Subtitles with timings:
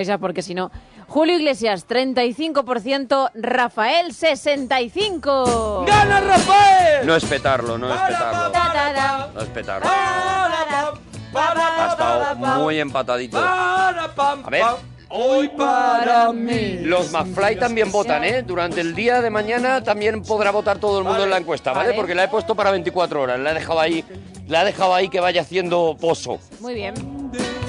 [0.00, 0.70] Esa porque si no.
[1.08, 5.84] Julio Iglesias, 35%, Rafael, 65%.
[5.84, 7.06] ¡Gana Rafael!
[7.06, 8.50] No es petarlo, no es petarlo.
[8.50, 9.30] Ta, ta, ta.
[9.34, 9.86] No es petarlo.
[11.34, 13.36] Ha estado muy empatadito.
[13.36, 14.08] A
[14.50, 14.64] ver.
[15.10, 16.78] Hoy para mí.
[16.80, 18.42] Los McFly también votan, ¿eh?
[18.42, 21.88] Durante el día de mañana también podrá votar todo el mundo en la encuesta, ¿vale?
[21.90, 21.96] Vale.
[21.98, 23.38] Porque la he puesto para 24 horas.
[23.38, 24.02] La he dejado ahí,
[24.48, 26.38] la he dejado ahí que vaya haciendo pozo.
[26.60, 26.94] Muy bien.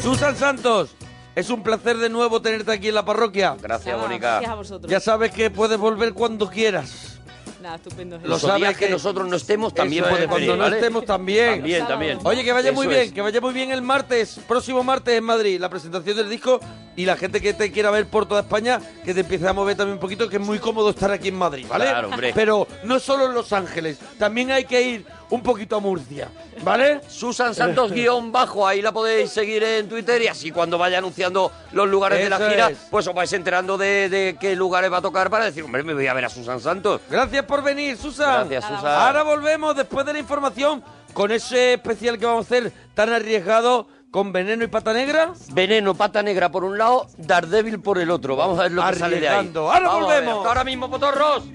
[0.02, 0.96] Susan Santos,
[1.36, 3.56] es un placer de nuevo tenerte aquí en la parroquia.
[3.62, 4.28] Gracias, Nada, Mónica.
[4.32, 4.92] Gracias a vosotros.
[4.92, 7.18] Ya sabes que puedes volver cuando quieras.
[7.62, 8.18] Nada, estupendo.
[8.18, 10.78] Lo Los sabes días que que- nosotros no estemos también puedes cuando venir, no ¿vale?
[10.78, 11.58] estemos también.
[11.60, 12.20] También, también.
[12.24, 13.12] Oye, que vaya muy Eso bien, es.
[13.14, 16.60] que vaya muy bien el martes, próximo martes en Madrid, la presentación del disco
[16.96, 19.78] y la gente que te quiera ver por toda España, que te empiece a mover
[19.78, 21.86] también un poquito, que es muy cómodo estar aquí en Madrid, ¿vale?
[21.86, 22.32] Claro, hombre.
[22.34, 26.30] Pero no solo en Los Ángeles, también hay que ir un poquito a Murcia,
[26.64, 27.02] ¿vale?
[27.08, 31.52] Susan Santos guion bajo, ahí la podéis seguir en Twitter y así cuando vaya anunciando
[31.72, 32.78] los lugares de la gira, es.
[32.92, 35.94] pues os vais enterando de, de qué lugares va a tocar para decir, hombre, me
[35.94, 37.02] voy a ver a Susan Santos.
[37.10, 38.48] Gracias por venir, Susan.
[38.48, 39.02] Gracias, Susan.
[39.02, 43.88] Ahora volvemos después de la información con ese especial que vamos a hacer tan arriesgado
[44.12, 45.32] con veneno y pata negra.
[45.54, 48.36] Veneno, pata negra por un lado, Daredevil por el otro.
[48.36, 49.52] Vamos a ver lo que sale de ahí.
[49.56, 50.38] Ahora Vamos volvemos.
[50.38, 51.46] Hasta ahora mismo, potorros.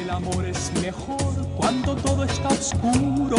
[0.00, 1.27] El amor es mejor
[1.68, 3.36] cuando todo está oscuro.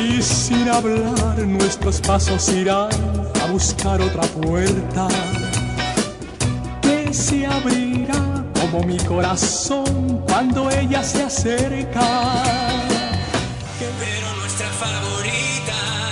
[0.00, 2.90] Y sin hablar nuestros pasos irán
[3.40, 5.06] a buscar otra puerta
[6.80, 12.08] que se abrirá como mi corazón cuando ella se acerca.
[14.00, 16.11] Pero nuestra favorita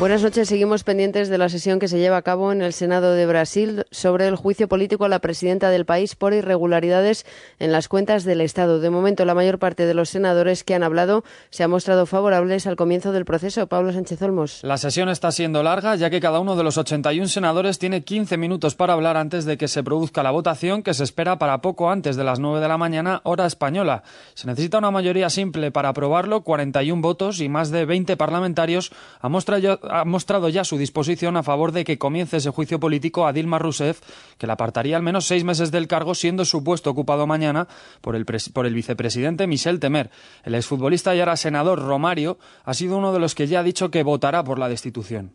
[0.00, 0.48] Buenas noches.
[0.48, 3.84] Seguimos pendientes de la sesión que se lleva a cabo en el Senado de Brasil
[3.92, 7.24] sobre el juicio político a la presidenta del país por irregularidades
[7.60, 8.80] en las cuentas del Estado.
[8.80, 12.66] De momento, la mayor parte de los senadores que han hablado se han mostrado favorables
[12.66, 13.68] al comienzo del proceso.
[13.68, 14.64] Pablo Sánchez Olmos.
[14.64, 18.36] La sesión está siendo larga, ya que cada uno de los 81 senadores tiene 15
[18.36, 21.88] minutos para hablar antes de que se produzca la votación, que se espera para poco
[21.88, 24.02] antes de las 9 de la mañana, hora española.
[24.34, 28.90] Se necesita una mayoría simple para aprobarlo, 41 votos y más de 20 parlamentarios
[29.20, 33.26] han mostrado ha mostrado ya su disposición a favor de que comience ese juicio político
[33.26, 34.00] a Dilma Rousseff,
[34.38, 37.68] que la apartaría al menos seis meses del cargo, siendo su puesto ocupado mañana
[38.00, 40.10] por el, por el vicepresidente Michel Temer.
[40.44, 43.90] El exfutbolista y ahora senador Romario ha sido uno de los que ya ha dicho
[43.90, 45.32] que votará por la destitución.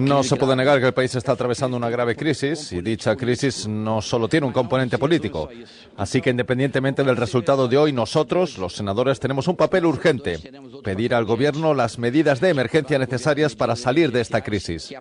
[0.00, 3.66] No se puede negar que el país está atravesando una grave crisis y dicha crisis
[3.68, 5.48] no solo tiene un componente político.
[5.96, 10.38] Así que independientemente del resultado de hoy, nosotros, los senadores, tenemos un papel urgente.
[10.82, 14.92] Pedir al Gobierno las medidas de emergencia necesarias para salir de esta crisis.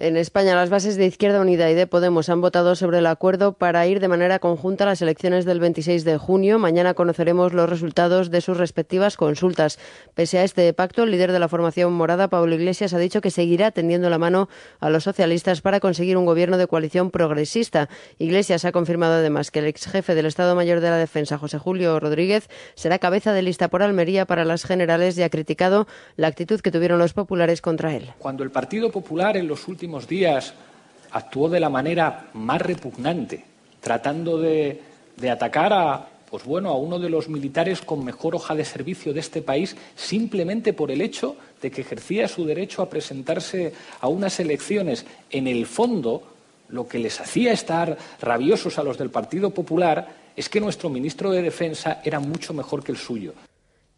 [0.00, 3.54] En España, las bases de Izquierda Unida y de Podemos han votado sobre el acuerdo
[3.54, 6.58] para ir de manera conjunta a las elecciones del 26 de junio.
[6.58, 9.78] Mañana conoceremos los resultados de sus respectivas consultas.
[10.14, 13.30] Pese a este pacto, el líder de la formación morada, Pablo Iglesias, ha dicho que
[13.30, 17.88] seguirá tendiendo la mano a los socialistas para conseguir un gobierno de coalición progresista.
[18.18, 21.56] Iglesias ha confirmado además que el ex jefe del Estado Mayor de la Defensa, José
[21.56, 25.86] Julio Rodríguez, será cabeza de lista por Almería para las generales y ha criticado
[26.16, 28.10] la actitud que tuvieron los populares contra él.
[28.18, 30.54] Cuando el Partido Popular en los últimos días
[31.10, 33.44] actuó de la manera más repugnante,
[33.80, 34.80] tratando de,
[35.16, 39.12] de atacar a, pues bueno, a uno de los militares con mejor hoja de servicio
[39.12, 44.08] de este país, simplemente por el hecho de que ejercía su derecho a presentarse a
[44.08, 45.04] unas elecciones.
[45.30, 46.22] En el fondo,
[46.70, 51.30] lo que les hacía estar rabiosos a los del Partido Popular es que nuestro ministro
[51.30, 53.34] de Defensa era mucho mejor que el suyo.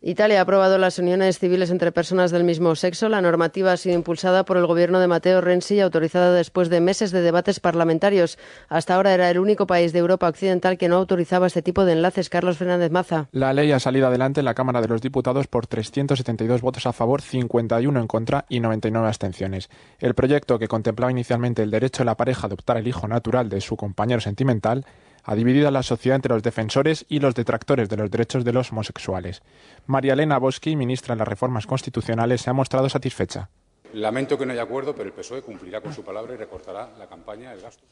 [0.06, 3.08] Italia ha aprobado las uniones civiles entre personas del mismo sexo.
[3.08, 6.82] La normativa ha sido impulsada por el gobierno de Matteo Renzi y autorizada después de
[6.82, 8.36] meses de debates parlamentarios.
[8.68, 11.92] Hasta ahora era el único país de Europa Occidental que no autorizaba este tipo de
[11.92, 12.28] enlaces.
[12.28, 13.28] Carlos Fernández Maza.
[13.32, 16.92] La ley ha salido adelante en la Cámara de los Diputados por 372 votos a
[16.92, 19.70] favor, 51 en contra y 99 abstenciones.
[20.00, 23.48] El proyecto, que contemplaba inicialmente el derecho de la pareja a adoptar el hijo natural
[23.48, 24.84] de su compañero sentimental,
[25.24, 28.52] ha dividido a la sociedad entre los defensores y los detractores de los derechos de
[28.52, 29.42] los homosexuales.
[29.86, 33.48] María Elena Boschi, ministra de las Reformas Constitucionales, se ha mostrado satisfecha.
[33.94, 37.06] Lamento que no haya acuerdo, pero el PSOE cumplirá con su palabra y recortará la
[37.06, 37.84] campaña del gasto.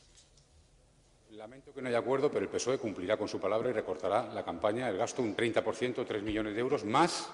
[1.31, 4.45] Lamento que no haya acuerdo, pero el PSOE cumplirá con su palabra y recortará la
[4.45, 7.31] campaña del gasto un 30%, 3 millones de euros, más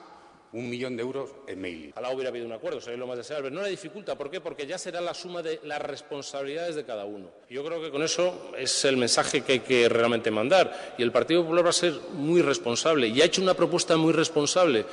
[0.53, 1.91] un millón de euros en mailing.
[1.93, 3.51] Ojalá hubiera habido un acuerdo, sería lo más deseable.
[3.51, 4.41] No le dificulta, ¿por qué?
[4.41, 7.31] Porque ya será la suma de las responsabilidades de cada uno.
[7.51, 10.95] Yo creo que con eso es el mensaje que hay que realmente mandar.
[10.99, 14.13] Y el Partido Popular va a ser muy responsable y ha hecho una propuesta muy
[14.13, 14.87] responsable.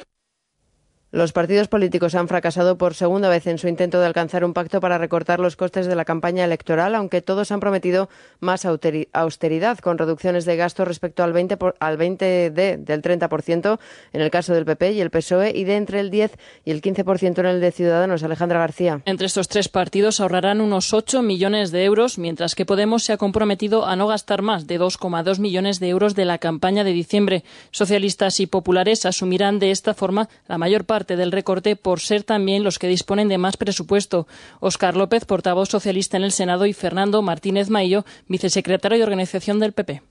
[1.15, 4.81] Los partidos políticos han fracasado por segunda vez en su intento de alcanzar un pacto
[4.81, 8.09] para recortar los costes de la campaña electoral, aunque todos han prometido
[8.41, 13.79] más austeridad, con reducciones de gasto respecto al 20, al 20 de, del 30%
[14.11, 16.33] en el caso del PP y el PSOE y de entre el 10
[16.65, 18.21] y el 15% en el de Ciudadanos.
[18.21, 19.01] Alejandra García.
[19.05, 23.17] Entre estos tres partidos ahorrarán unos 8 millones de euros, mientras que Podemos se ha
[23.17, 27.45] comprometido a no gastar más de 2,2 millones de euros de la campaña de diciembre.
[27.71, 32.63] Socialistas y populares asumirán de esta forma la mayor parte del recorte por ser también
[32.63, 34.27] los que disponen de más presupuesto.
[34.59, 39.73] Óscar López, portavoz socialista en el Senado, y Fernando Martínez Maillo, vicesecretario de Organización del
[39.73, 40.01] PP.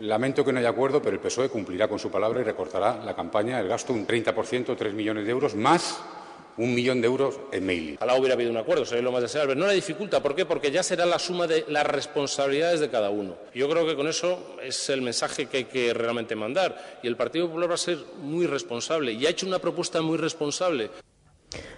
[0.00, 3.14] Lamento que no haya acuerdo, pero el PSOE cumplirá con su palabra y recortará la
[3.14, 6.00] campaña, el gasto un 30%, 3 millones de euros, más
[6.56, 7.96] un millón de euros en mailing.
[7.96, 9.54] Ojalá hubiera habido un acuerdo, sería lo más deseable.
[9.54, 10.44] No le dificulta, ¿por qué?
[10.44, 13.36] Porque ya será la suma de las responsabilidades de cada uno.
[13.54, 16.98] Yo creo que con eso es el mensaje que hay que realmente mandar.
[17.02, 20.18] Y el Partido Popular va a ser muy responsable y ha hecho una propuesta muy
[20.18, 20.90] responsable.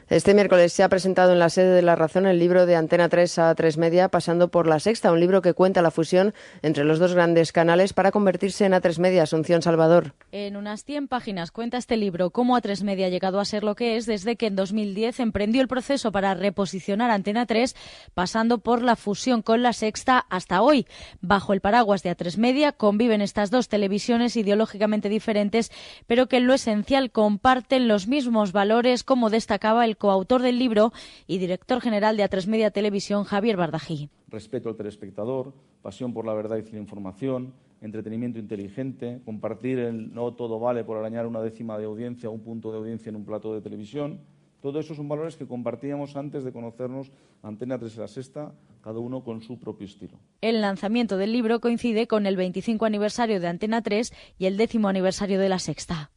[0.09, 3.09] Este miércoles se ha presentado en la sede de La Razón el libro de Antena
[3.09, 6.85] 3 a 3 Media, pasando por La Sexta, un libro que cuenta la fusión entre
[6.85, 9.23] los dos grandes canales para convertirse en A3 Media.
[9.23, 10.15] Asunción Salvador.
[10.33, 13.75] En unas 100 páginas cuenta este libro cómo A3 Media ha llegado a ser lo
[13.75, 17.75] que es desde que en 2010 emprendió el proceso para reposicionar Antena 3,
[18.13, 20.87] pasando por la fusión con La Sexta hasta hoy.
[21.21, 25.73] Bajo el paraguas de A3 Media conviven estas dos televisiones ideológicamente diferentes,
[26.07, 29.31] pero que en lo esencial comparten los mismos valores, como
[29.65, 30.93] destacaba el coautor del libro
[31.27, 34.11] y director general de A3 Media Televisión, Javier Bardají.
[34.29, 40.35] Respeto al telespectador, pasión por la verdad y la información, entretenimiento inteligente, compartir el no
[40.35, 43.25] todo vale por arañar una décima de audiencia o un punto de audiencia en un
[43.25, 44.21] plato de televisión.
[44.61, 47.11] Todo eso son valores que compartíamos antes de conocernos
[47.43, 48.53] Antena 3 y la Sexta,
[48.83, 50.19] cada uno con su propio estilo.
[50.43, 54.89] El lanzamiento del libro coincide con el 25 aniversario de Antena 3 y el décimo
[54.89, 56.11] aniversario de la Sexta.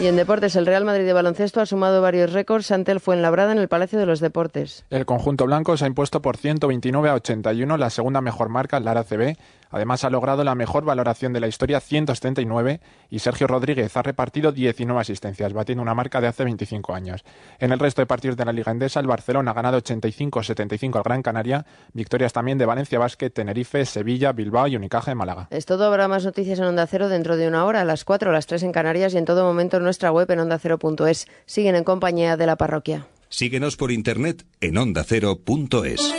[0.00, 3.50] Y en deportes, el Real Madrid de baloncesto ha sumado varios récords ante el Fuenlabrada
[3.50, 4.84] en el Palacio de los Deportes.
[4.90, 8.84] El conjunto blanco se ha impuesto por 129 a 81, la segunda mejor marca en
[8.84, 9.36] la ACB,
[9.70, 12.80] Además, ha logrado la mejor valoración de la historia, 179,
[13.10, 17.24] y Sergio Rodríguez ha repartido 19 asistencias, batiendo una marca de hace 25 años.
[17.58, 21.02] En el resto de partidos de la Liga Endesa, el Barcelona ha ganado 85-75 al
[21.02, 25.48] Gran Canaria, victorias también de Valencia Basket, Tenerife, Sevilla, Bilbao y Unicaja de Málaga.
[25.50, 28.30] Es todo, habrá más noticias en Onda Cero dentro de una hora, a las 4
[28.30, 31.26] a las 3 en Canarias y en todo momento en nuestra web en ondacero.es.
[31.46, 33.06] Siguen en compañía de la parroquia.
[33.28, 36.14] Síguenos por internet en ondacero.es.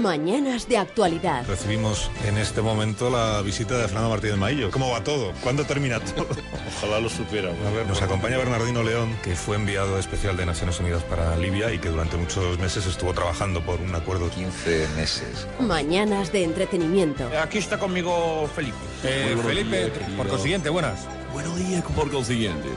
[0.00, 1.44] Mañanas de actualidad.
[1.46, 4.70] Recibimos en este momento la visita de Fernando Martínez Maillo.
[4.70, 5.32] ¿Cómo va todo?
[5.42, 6.26] ¿Cuándo termina todo?
[6.78, 7.50] Ojalá lo supiera.
[7.50, 11.70] A ver, nos acompaña Bernardino León, que fue enviado especial de Naciones Unidas para Libia
[11.74, 14.30] y que durante muchos meses estuvo trabajando por un acuerdo.
[14.30, 15.46] 15 meses.
[15.58, 17.28] Mañanas de entretenimiento.
[17.38, 18.78] Aquí está conmigo Felipe.
[19.04, 21.06] Eh, Felipe, por consiguiente, buenas.
[21.32, 22.68] Buenos días, por consiguiente.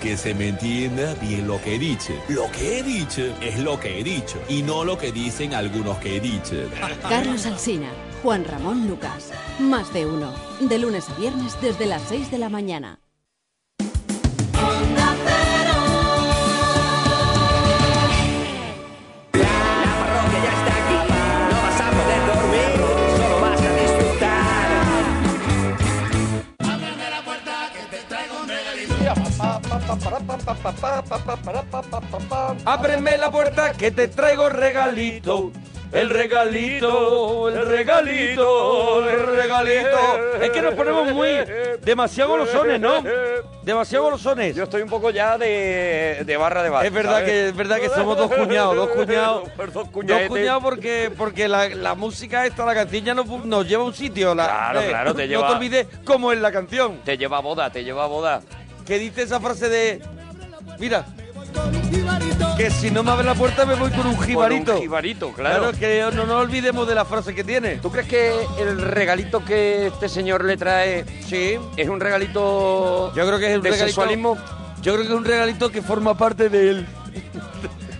[0.00, 2.12] Que se me entienda bien lo que he dicho.
[2.28, 5.96] Lo que he dicho es lo que he dicho y no lo que dicen algunos
[5.98, 6.56] que he dicho.
[7.08, 7.90] Carlos Alsina,
[8.22, 9.30] Juan Ramón Lucas.
[9.58, 10.32] Más de uno.
[10.60, 13.00] De lunes a viernes desde las 6 de la mañana.
[32.64, 35.52] Ábreme la puerta que te traigo regalito.
[35.92, 40.42] El regalito, el regalito, el regalito.
[40.42, 41.28] Es que nos ponemos muy
[41.82, 43.02] demasiado golosones, ¿no?
[43.62, 44.54] Demasiado golosones.
[44.56, 46.84] Yo estoy un poco ya de, de barra de bar.
[46.86, 49.44] Es verdad que es verdad que somos dos cuñados, dos cuñados.
[50.18, 53.94] Dos cuñados porque, porque la, la música esta, la canción ya nos, lleva a un
[53.94, 54.34] sitio.
[54.34, 56.98] La, Claro, eh, claro, te no lleva- te olvides cómo es la canción.
[57.04, 58.42] Te lleva a boda, te lleva a boda.
[58.86, 60.00] ¿Qué dice esa frase de...
[60.78, 61.06] Mira,
[62.56, 64.74] que si no me abre la puerta me voy con un jibarito.
[64.76, 65.72] un jibarito, claro.
[65.72, 67.76] que no nos olvidemos de la frase que tiene.
[67.76, 71.56] ¿Tú crees que el regalito que este señor le trae sí.
[71.76, 74.38] es un regalito Yo creo que es un de regalito- sexualismo?
[74.82, 76.86] Yo creo que es un regalito que forma parte de él.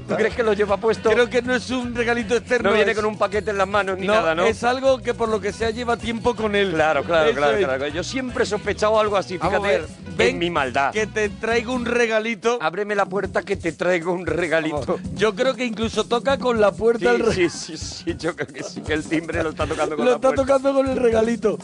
[0.06, 1.10] ¿Tú crees que lo lleva puesto?
[1.10, 2.70] Creo que no es un regalito externo.
[2.70, 4.44] No viene es- con un paquete en las manos ni no, nada, ¿no?
[4.44, 6.72] Es algo que por lo que sea lleva tiempo con él.
[6.74, 7.64] Claro, claro, Eso claro, es.
[7.64, 7.88] claro.
[7.88, 9.82] Yo siempre he sospechado algo así, fíjate,
[10.24, 10.92] en ven mi maldad.
[10.92, 12.58] Que te traigo un regalito.
[12.60, 14.98] Ábreme la puerta que te traigo un regalito.
[15.14, 18.34] Yo creo que incluso toca con la puerta Sí, el re- sí, sí, sí, yo
[18.34, 20.42] creo que sí, que el timbre lo está tocando con Lo la está puerta.
[20.46, 21.58] tocando con el regalito.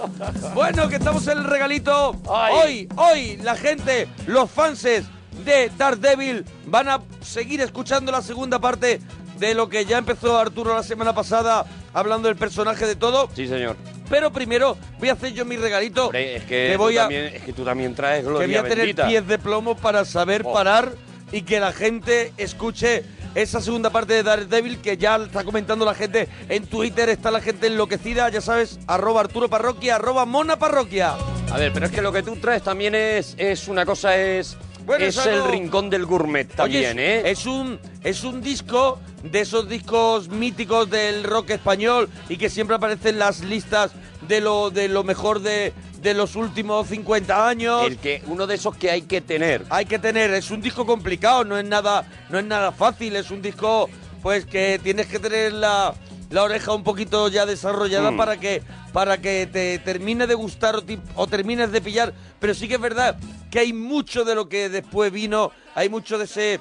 [0.55, 2.17] Bueno, que estamos en el regalito.
[2.31, 2.55] Ay.
[2.55, 5.05] Hoy, hoy, la gente, los fanses
[5.45, 9.01] de Daredevil van a seguir escuchando la segunda parte
[9.39, 13.29] de lo que ya empezó Arturo la semana pasada hablando del personaje de todo.
[13.35, 13.77] Sí, señor.
[14.12, 16.04] Pero primero voy a hacer yo mi regalito.
[16.09, 18.62] Hombre, es que, voy a, también, es que tú también traes que voy gloria a
[18.64, 19.09] tener bendita.
[19.09, 20.52] pies de plomo para saber Oh.
[20.52, 20.92] parar
[21.33, 23.04] y que la gente escuche
[23.35, 27.40] esa segunda parte de Daredevil que ya está comentando la gente en Twitter, está la
[27.40, 31.14] gente enloquecida, ya sabes, arroba Arturo Parroquia, arroba Mona Parroquia.
[31.50, 34.59] A ver, pero es que lo que tú traes también es, es una cosa, es,
[34.85, 37.31] Bueno, es el rincón del gourmet también, Oye, es, ¿eh?
[37.31, 42.77] es un es un disco de esos discos míticos del rock español y que siempre
[42.77, 43.93] aparece en las listas
[44.27, 47.87] de lo de lo mejor de, de los últimos 50 años.
[47.87, 49.65] El que, uno de esos que hay que tener.
[49.71, 53.31] Hay que tener, es un disco complicado, no es nada no es nada fácil, es
[53.31, 53.89] un disco
[54.23, 55.95] pues que tienes que tener la,
[56.33, 58.17] la oreja un poquito ya desarrollada Mm.
[58.17, 58.62] para que
[58.93, 60.83] para que te termine de gustar
[61.15, 63.17] o, termines de pillar, pero sí que es verdad
[63.51, 66.61] que hay mucho de lo que después vino, hay mucho de ese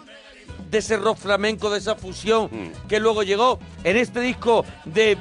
[0.69, 2.87] de ese rock flamenco, de esa fusión Mm.
[2.87, 5.17] que luego llegó en este disco de,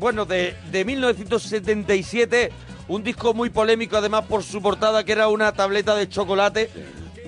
[0.00, 2.50] bueno, de, de 1977,
[2.88, 6.70] un disco muy polémico además por su portada que era una tableta de chocolate.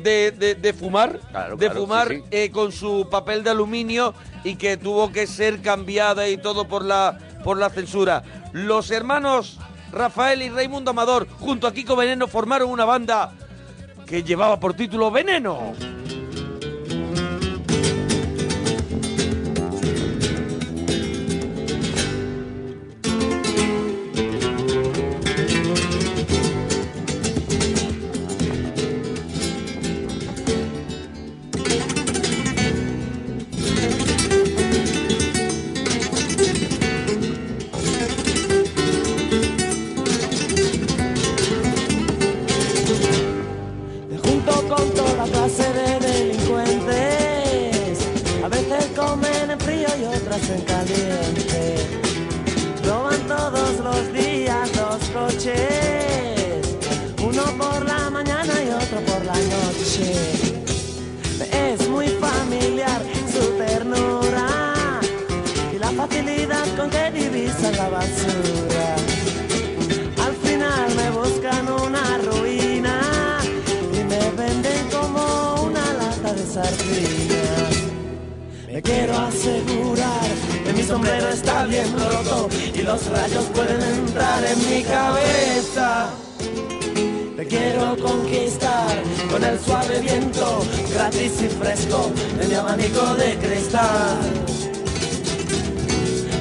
[0.04, 2.22] De, de- de fumar, Claro, de claro, fumar sí, sí.
[2.30, 4.12] eh, con su papel de aluminio
[4.44, 8.22] y que tuvo que ser cambiada y todo por la, por la censura.
[8.52, 9.58] Los hermanos
[9.90, 13.32] Rafael y Raimundo Amador, junto a Kiko Veneno, formaron una banda
[14.06, 15.72] que llevaba por título Veneno.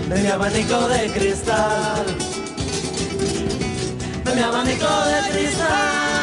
[0.10, 2.06] De mi abanico de cristal.
[4.26, 6.14] De mi abanico de cristal.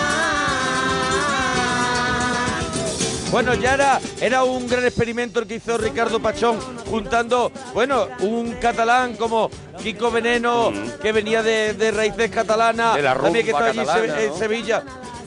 [3.30, 6.58] Bueno, ya era, era un gran experimento el que hizo Ricardo Pachón,
[6.90, 9.48] juntando, bueno, un catalán como
[9.80, 12.96] Kiko Veneno, que venía de, de raíces catalanas.
[12.96, 13.80] De la también que estaba allí
[14.24, 14.36] en.
[14.36, 14.82] Sevilla.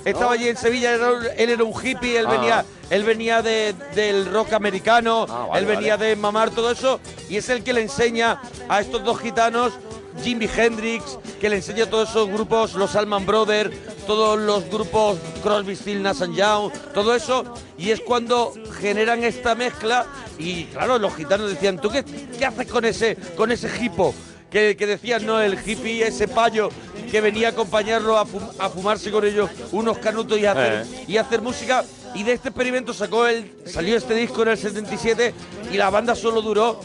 [0.06, 2.32] Estaba allí en Sevilla, él era un hippie, él Ah.
[2.32, 6.10] venía, él venía de- del rock americano, Ah, vale, él venía vale.
[6.10, 9.74] de mamar todo eso, y es el que le enseña a estos dos gitanos,
[10.22, 13.72] Jimi Hendrix, que le enseña a todos esos grupos, los Allman Brothers,
[14.06, 17.46] todos los grupos Crosby, Stills, Nash Young, todo eso,
[17.78, 20.06] y es cuando generan esta mezcla,
[20.38, 22.04] y claro, los gitanos decían, ¿tú qué,
[22.38, 24.14] qué haces con ese, con ese hipo?
[24.54, 26.70] Que, que decían, no, el hippie, ese payo
[27.10, 30.86] que venía a acompañarlo a, fum- a fumarse con ellos unos canutos y a hacer,
[30.88, 31.06] Eh.
[31.08, 31.84] y a hacer música.
[32.14, 35.34] Y de este experimento sacó el, salió este disco en el 77
[35.72, 36.80] y la banda solo duró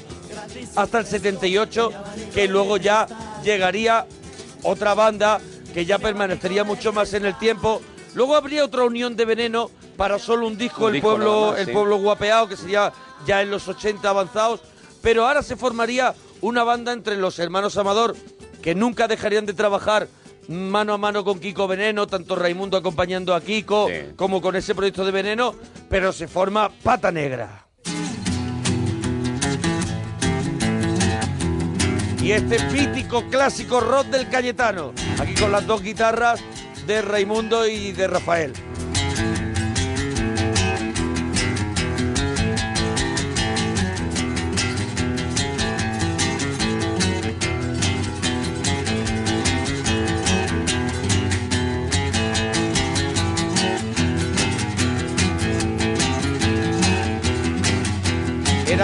[0.76, 1.92] hasta el 78,
[2.32, 3.06] que luego ya
[3.44, 4.06] llegaría
[4.62, 5.38] otra banda
[5.74, 7.82] que ya permanecería mucho más en el tiempo.
[8.14, 11.60] Luego habría otra unión de veneno para solo un disco, Un el disco pueblo, más,
[11.60, 11.72] el sí.
[11.72, 12.90] pueblo guapeado, que sería
[13.26, 14.60] ya en los 80 avanzados.
[15.02, 18.16] Pero ahora se formaría una banda entre los hermanos Amador,
[18.62, 20.08] que nunca dejarían de trabajar
[20.48, 25.04] mano a mano con Kiko Veneno, tanto Raimundo acompañando a Kiko como con ese proyecto
[25.04, 25.54] de Veneno,
[25.88, 27.66] pero se forma Pata Negra.
[32.22, 36.40] Y este mítico clásico rock del Cayetano, aquí con las dos guitarras
[36.86, 38.52] de Raimundo y de Rafael.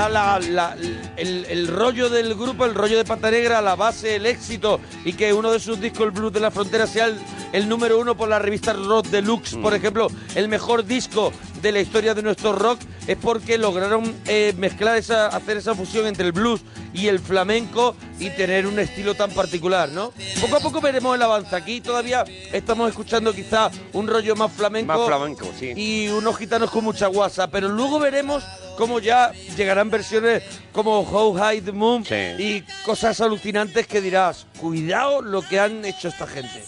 [0.07, 0.77] Era la, la-
[1.17, 5.13] el, el rollo del grupo, el rollo de Pata Negra, la base, el éxito y
[5.15, 7.19] que uno de sus discos, el Blues de la Frontera, sea el,
[7.53, 11.33] el número uno por la revista Rock Deluxe, por ejemplo, el mejor disco
[11.63, 16.07] de la historia de nuestro rock, es porque lograron eh, mezclar esa, hacer esa fusión
[16.07, 20.13] entre el blues y el flamenco y tener un estilo tan particular, ¿no?
[20.41, 21.55] Poco a poco veremos el avance.
[21.55, 24.93] Aquí todavía estamos escuchando quizá un rollo más flamenco.
[24.97, 25.73] Más flamenco, sí.
[25.77, 28.45] Y unos gitanos con mucha guasa, pero luego veremos
[28.77, 30.43] cómo ya llegarán versiones
[30.73, 32.05] como How High the Moon
[32.39, 36.65] y cosas alucinantes que dirás, cuidado lo que han hecho esta gente.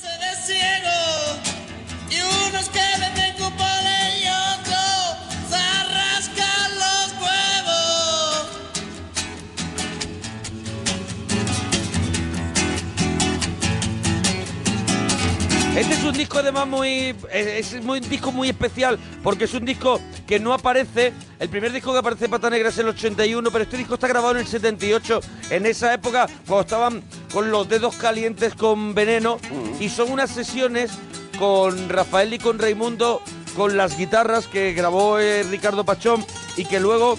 [15.76, 19.52] Este es un disco además muy es, es muy- un disco muy especial porque es
[19.52, 23.50] un disco que no aparece, el primer disco que aparece Pata Negra es el 81,
[23.50, 27.02] pero este disco está grabado en el 78, en esa época cuando estaban
[27.32, 29.38] con los dedos calientes con veneno
[29.78, 30.92] y son unas sesiones
[31.38, 33.20] con Rafael y con Raimundo
[33.54, 36.24] con las guitarras que grabó eh, Ricardo Pachón
[36.56, 37.18] y que luego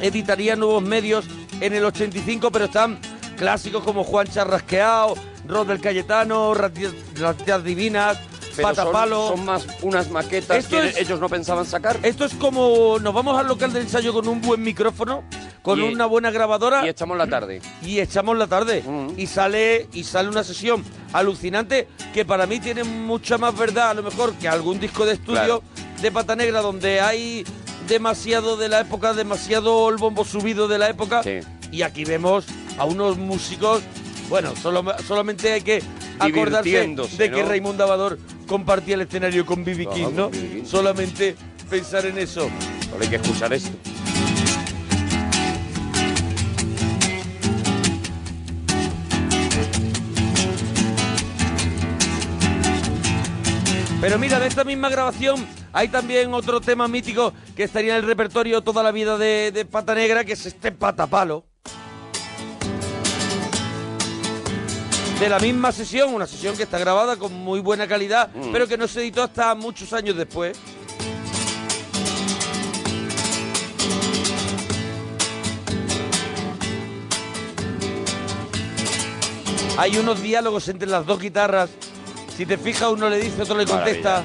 [0.00, 1.24] editaría nuevos medios
[1.60, 2.98] en el 85, pero están
[3.36, 5.14] clásicos como Juan Charrasqueado,
[5.48, 8.18] Rod del Cayetano, Rati- Ratitas Divinas,
[8.54, 9.28] Pero Patapalo.
[9.28, 11.98] son más unas maquetas Esto que es- ellos no pensaban sacar.
[12.02, 15.24] Esto es como nos vamos al local de ensayo con un buen micrófono,
[15.62, 17.60] con Y- una buena grabadora Y echamos la tarde.
[17.82, 18.82] y echamos la tarde
[19.16, 23.94] y sale y sale una sesión alucinante que para mí tiene mucha más verdad a
[23.94, 25.62] lo mejor que algún disco de estudio
[26.00, 27.44] de Pata Negra donde hay
[27.88, 31.20] demasiado de la época, demasiado el bombo subido de la época
[31.70, 32.44] y aquí vemos
[32.78, 33.82] a unos músicos
[34.28, 35.82] bueno, solo, solamente hay que
[36.18, 37.48] acordarse de que ¿no?
[37.48, 39.86] Raimundo Abador compartía el escenario con B.B.
[39.94, 40.30] King, ¿no?
[40.30, 40.64] King.
[40.64, 41.36] Solamente
[41.68, 42.50] pensar en eso.
[42.92, 43.76] Ahora hay que escuchar esto.
[54.00, 58.06] Pero mira, de esta misma grabación hay también otro tema mítico que estaría en el
[58.06, 61.44] repertorio toda la vida de, de Pata Negra, que es este patapalo.
[65.20, 68.52] De la misma sesión, una sesión que está grabada con muy buena calidad, Mm.
[68.52, 70.58] pero que no se editó hasta muchos años después.
[79.78, 81.70] Hay unos diálogos entre las dos guitarras.
[82.36, 84.24] Si te fijas, uno le dice, otro le contesta.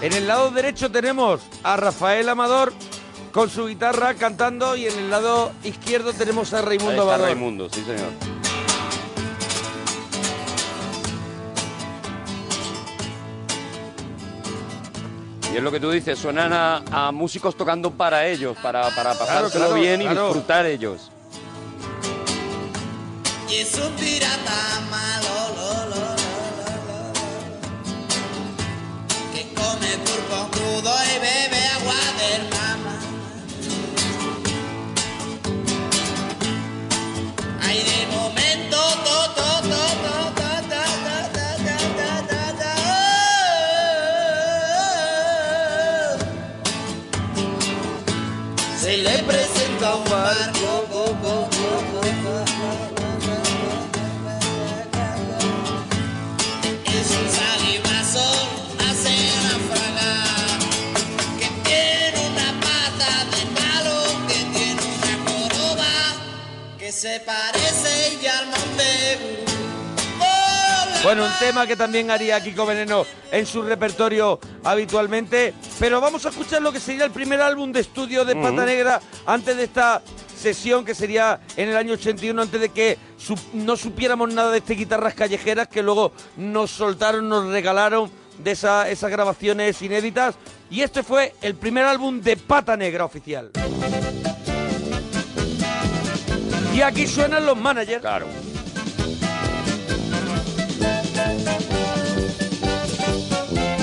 [0.00, 2.72] En el lado derecho tenemos a Rafael Amador
[3.32, 7.26] con su guitarra cantando y en el lado izquierdo tenemos a Raimundo Amador.
[7.26, 8.12] Raimundo, sí señor.
[15.52, 19.14] Y es lo que tú dices, suenan a, a músicos tocando para ellos, para, para
[19.14, 20.26] pasárselo claro, bien y claro.
[20.26, 21.10] disfrutar ellos.
[23.48, 25.67] Y es un pirata malo,
[30.28, 32.07] pulpo crudo y bebe agua
[66.98, 69.44] se parece ya al monte.
[71.04, 75.54] Bueno, un tema que también haría Kiko Veneno en su repertorio habitualmente.
[75.78, 78.64] Pero vamos a escuchar lo que sería el primer álbum de estudio de Pata.
[78.64, 80.02] Negra antes de esta
[80.36, 82.98] sesión que sería en el año 81, antes de que
[83.52, 88.88] no supiéramos nada de estas guitarras callejeras que luego nos soltaron, nos regalaron de esa-
[88.90, 90.34] esas grabaciones inéditas.
[90.68, 93.52] Y este fue el primer álbum de Pata Negra oficial.
[96.74, 98.00] Y aquí suenan los managers.
[98.00, 98.26] Claro.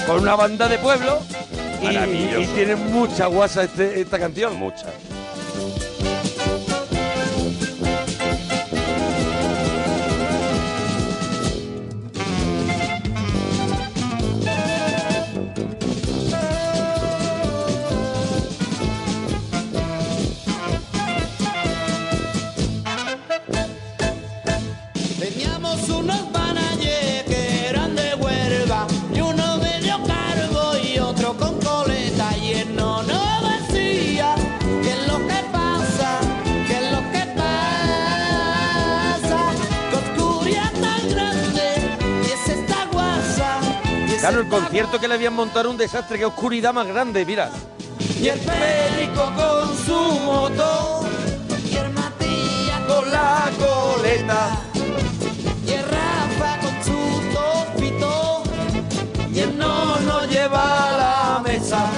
[0.08, 1.19] Con una banda de pueblo.
[1.82, 4.58] Y, y tiene mucha guasa este- esta canción.
[4.58, 4.88] Mucha.
[44.49, 47.49] Concierto que le habían montado un desastre, qué oscuridad más grande, mira.
[48.21, 51.01] Y el perico con su moto.
[51.69, 54.62] Y el Matías con la coleta.
[55.65, 58.43] Y el Rafa con su topito.
[59.34, 61.89] Y el no no lleva a la mesa.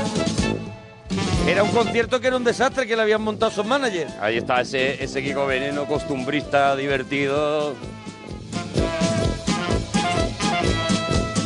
[1.48, 4.14] Era un concierto que era un desastre que le habían montado sus managers.
[4.20, 7.74] Ahí está ese, ese Kiko Veneno costumbrista, divertido.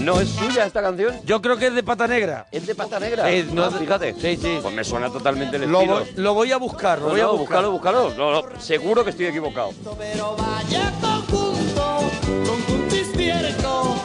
[0.02, 1.16] ¿No es suya esta canción?
[1.26, 2.48] Yo creo que es de Pata Negra.
[2.52, 3.30] ¿Es de Pata Negra?
[3.32, 4.14] Eh, no, Ah, fíjate.
[4.20, 4.60] Sí, sí.
[4.62, 6.00] Pues me suena totalmente el Lo estilo.
[6.00, 7.66] voy, lo voy a buscar, lo No, voy a no, buscar.
[7.66, 8.32] búscalo, búscalo.
[8.34, 9.72] No, no, seguro que estoy equivocado.
[9.98, 12.00] Pero vaya conjunto,
[12.48, 13.96] conjuntistierco,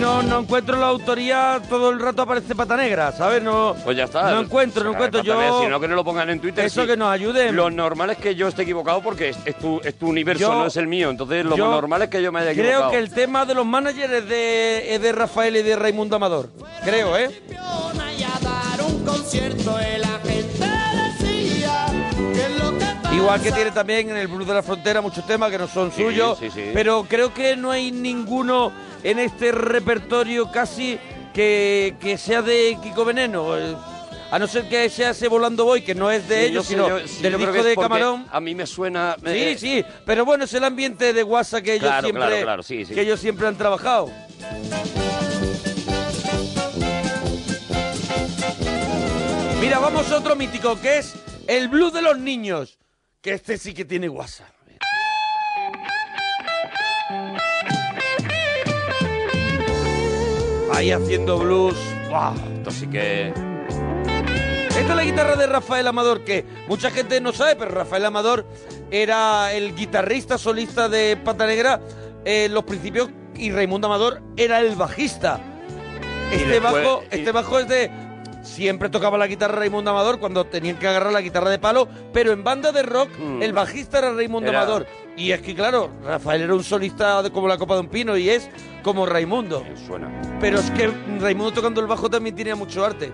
[0.00, 3.42] no, no encuentro la autoría, todo el rato aparece Pata Negra, ¿sabes?
[3.42, 4.30] No, Pues ya está.
[4.30, 5.22] No encuentro, no encuentro.
[5.22, 5.62] Yo...
[5.62, 6.64] Si no, que no lo pongan en Twitter.
[6.64, 6.86] Eso sí.
[6.86, 7.54] que nos ayuden.
[7.54, 10.54] Lo normal es que yo esté equivocado porque es, es tu, es tu universo, Yo-
[10.54, 11.10] no es el mío.
[11.10, 12.88] Entonces, lo yo normal es que yo me haya equivocado.
[12.88, 16.16] Creo que el tema de los managers es de, es de Rafael y de Raimundo
[16.16, 16.50] Amador.
[16.84, 17.30] Creo, ¿eh?
[18.86, 20.18] un concierto la
[23.18, 25.90] Igual que tiene también en el Blues de la Frontera muchos temas que no son
[25.92, 26.70] Sí, suyos, sí, sí.
[26.72, 30.98] pero creo que no hay ninguno en este repertorio casi
[31.34, 33.56] que, que sea de Kiko Veneno.
[33.58, 33.74] eh,
[34.30, 36.74] A no ser que sea ese Volando Boy, que no es de Sí, ellos, sé,
[36.74, 38.26] sino yo- sí, del disco de Camarón.
[38.30, 39.16] A mí me suena.
[39.24, 42.62] Sí, sí, pero bueno, es el ambiente de WhatsApp que ellos Claro, siempre claro, claro,
[42.62, 42.94] sí, sí.
[42.94, 44.10] que ellos siempre han trabajado.
[49.60, 51.14] Mira, vamos a otro mítico que es
[51.46, 52.78] el blues de los niños,
[53.22, 54.54] que este sí que tiene WhatsApp.
[60.72, 61.76] Ahí haciendo blues.
[62.08, 62.34] ¡Buah!
[62.56, 63.32] Esto sí que.
[64.68, 68.46] Esta es la guitarra de Rafael Amador, que mucha gente no sabe, pero Rafael Amador
[68.92, 71.80] era el guitarrista solista de Pata Negra
[72.24, 75.40] en los principios y Raimundo Amador era el bajista.
[76.30, 77.90] Este después- bajo, y- este bajo es de
[78.42, 82.32] siempre tocaba la guitarra Raimundo Amador cuando tenían que agarrar la guitarra de palo, pero
[82.32, 84.54] en banda de rock el bajista era Raimundo Mm.
[84.54, 84.86] Era- Amador.
[85.16, 88.16] Y es que claro, Rafael era un solista de- como la copa de un pino
[88.16, 88.48] y es
[88.82, 89.64] como Raimundo.
[89.86, 90.08] Suena.
[90.40, 93.10] Pero es que Raimundo tocando el bajo también tenía mucho arte.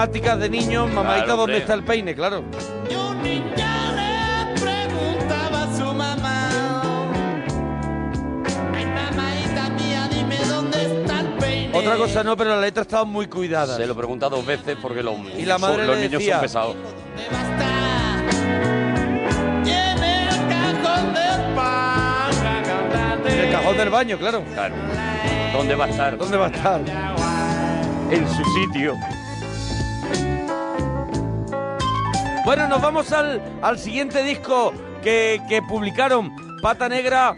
[0.00, 2.14] Problemáticas de niños, mamaita, Claro, ¿dónde está el peine?
[2.14, 2.42] Claro.
[2.90, 3.44] Y un niño
[3.94, 6.50] le preguntaba a su mamá,
[8.74, 11.76] ay mamaita mía, dime dónde está el peine.
[11.78, 13.76] Otra cosa no, pero la letra estaba muy cuidada.
[13.76, 16.40] Se lo pregunta dos veces porque los, Y la madre son- los niños decía- son
[16.40, 16.76] pesados.
[19.66, 22.30] Y en el cajón del pan.
[23.26, 24.42] En el cajón del baño, claro.
[24.54, 24.74] Claro.
[25.52, 26.16] ¿Dónde va a estar?
[26.16, 26.80] ¿Dónde va a estar?
[28.10, 28.94] En su sitio.
[32.50, 37.36] Bueno, nos vamos al, al siguiente disco que, que publicaron Pata Negra,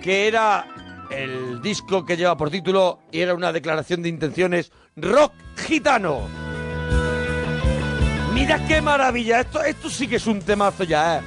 [0.00, 0.64] que era
[1.10, 6.28] el disco que lleva por título y era una declaración de intenciones rock gitano.
[8.32, 11.22] Mira qué maravilla, esto, esto sí que es un temazo ya, ¿eh?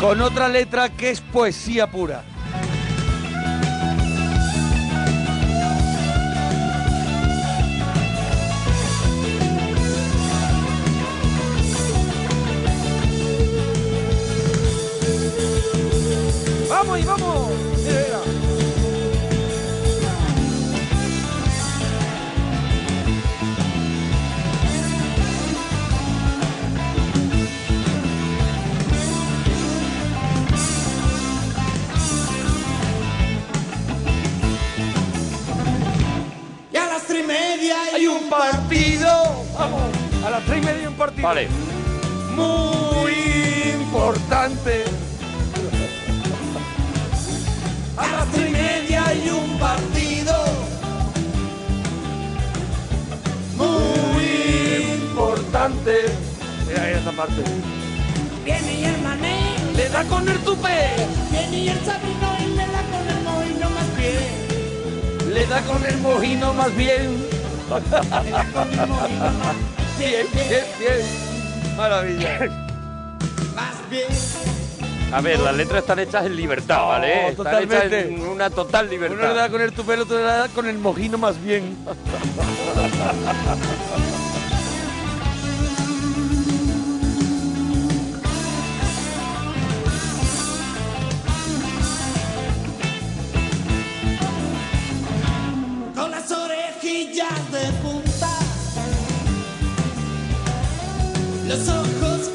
[0.00, 2.22] Con otra letra que es poesía pura.
[16.86, 17.50] Vamos.
[17.84, 18.20] Mira, mira.
[36.72, 39.08] Y a las tres y media Hay un partido.
[39.58, 39.82] Vamos.
[40.24, 41.28] A las tres y media hay un partido.
[41.28, 41.48] Vale.
[42.34, 43.12] Muy
[43.74, 44.99] importante.
[48.00, 50.34] A las tres y media hay un partido
[53.56, 56.06] Muy importante.
[56.66, 57.44] Mira, esta parte.
[58.44, 60.96] Viene y el mané Le da con el tupé.
[61.30, 65.84] Viene y el sabino y le da con el mohino más bien Le da con
[65.84, 67.28] el mojino más bien.
[69.98, 71.76] Bien, bien, bien.
[71.76, 72.48] Maravilla.
[73.54, 74.59] Más bien
[75.12, 77.30] A ver, las letras están hechas en libertad, ¿vale?
[77.30, 77.86] Están totalmente.
[78.00, 79.34] hechas en una total Uno le libertad.
[79.34, 81.76] da con el tupé, el otro le da con el mojino más bien.
[95.94, 98.28] Con las orejillas de punta
[101.48, 102.29] Los ojos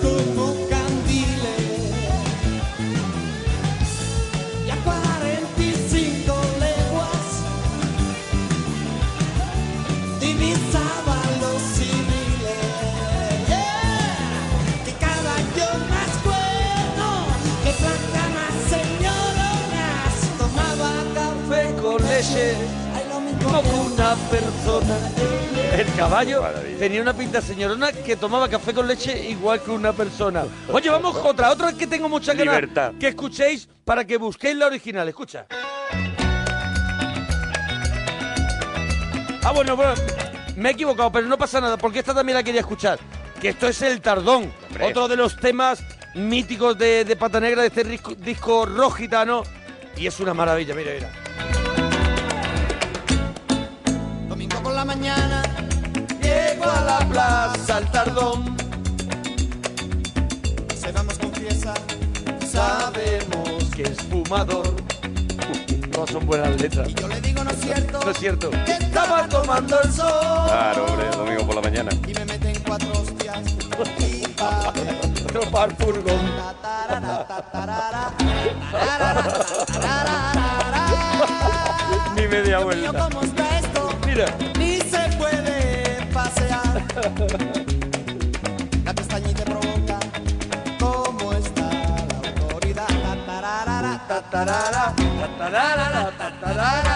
[24.16, 24.98] una persona.
[25.74, 26.44] El caballo
[26.80, 30.46] tenía una pinta señorona que tomaba café con leche igual que una persona.
[30.72, 32.94] Oye, vamos otra, otra que tengo mucha ganas Libertad.
[33.00, 35.08] que escuchéis para que busquéis la original.
[35.10, 35.46] Escucha.
[39.44, 39.94] Ah, bueno, bueno,
[40.56, 42.98] me he equivocado, pero no pasa nada, porque esta también la quería escuchar.
[43.40, 44.52] Que esto es El Tardón,
[44.82, 45.84] otro de los temas
[46.16, 49.44] míticos de, de Pata Negra, de este disco, disco rojo gitano.
[49.98, 51.12] Y es una maravilla, mira, mira.
[54.86, 55.42] La mañana
[56.22, 58.56] llego a la plaza al tardón.
[60.80, 61.74] Se vamos confiesa,
[62.48, 64.76] sabemos que es fumador.
[65.98, 66.94] No son buenas letras.
[66.94, 68.50] Yo le digo no es cierto, No es cierto.
[68.52, 70.48] que estaba tomando el sol.
[70.48, 71.92] Claro, hombre, domingo por la mañana.
[72.08, 73.40] Y me meten cuatro hostias
[74.00, 74.26] y.
[75.28, 76.32] Tropar furgón.
[82.16, 83.10] Ni media vuelta.
[84.06, 84.55] Mira.
[86.96, 90.00] La pestañita provoca
[90.80, 92.88] cómo está la autoridad.
[92.88, 96.96] Tatarara, tatarara, tatarara, tatarara.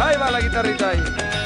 [0.00, 1.39] Ahí va la guitarrita ahí.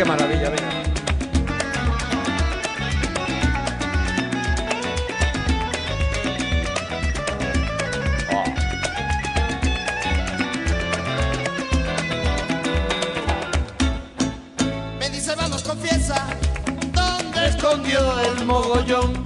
[0.00, 0.68] Qué maravilla, mira.
[14.98, 16.26] Me dice, vamos, confiesa,
[16.94, 19.19] ¿dónde escondió el mogollón?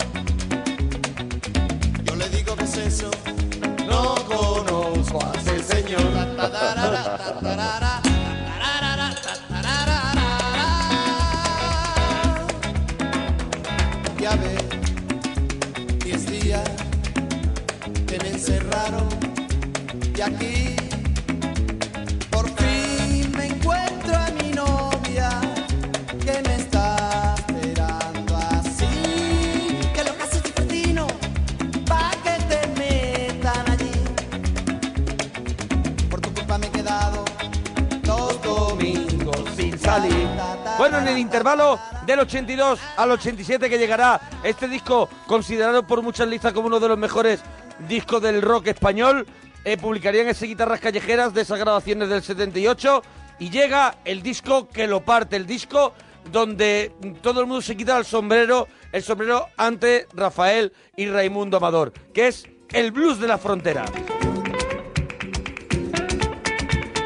[41.44, 46.80] Intervalo del 82 al 87 que llegará este disco considerado por muchas listas como uno
[46.80, 47.42] de los mejores
[47.86, 49.26] discos del rock español,
[49.62, 53.02] eh, publicarían ese guitarras callejeras de esas grabaciones del 78
[53.40, 55.92] y llega el disco que lo parte, el disco
[56.32, 61.92] donde todo el mundo se quita el sombrero, el sombrero ante Rafael y Raimundo Amador,
[62.14, 63.84] que es el blues de la frontera.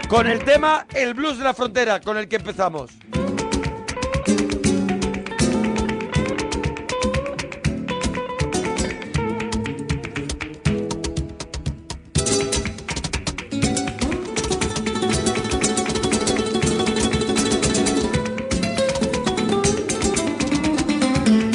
[0.09, 2.93] Con el tema El blues de la frontera, con el que empezamos.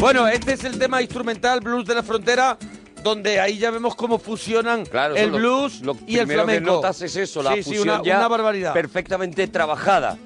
[0.03, 2.57] Bueno, este es el tema instrumental Blues de la Frontera,
[3.05, 6.71] donde ahí ya vemos cómo fusionan Claro, el blues lo y el primero que flamenco.
[6.73, 8.73] notas es eso, la Sí, sí, fusión una, ya una barbaridad.
[8.73, 10.17] perfectamente trabajada.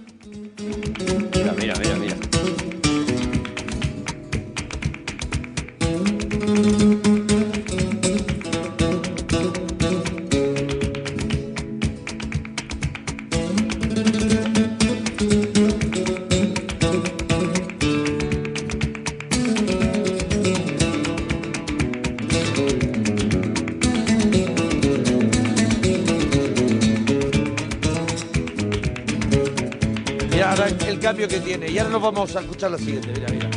[30.98, 31.70] El cambio que tiene.
[31.70, 33.10] Y ahora nos vamos a escuchar la siguiente.
[33.14, 33.50] Mira, mira.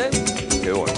[0.00, 0.10] ¿Eh?
[0.62, 0.92] Qué bueno.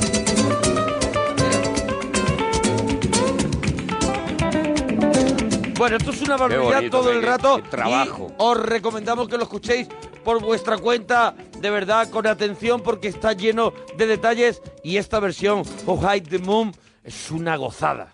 [5.79, 7.57] Bueno, esto es una barbaridad todo el qué- rato.
[7.62, 8.27] qué trabajo.
[8.31, 9.88] Y os recomendamos que lo escuchéis
[10.23, 14.61] por vuestra cuenta, de verdad, con atención, porque está lleno de detalles.
[14.85, 18.12] Y esta versión, Oh Hide the Moon, es una gozada.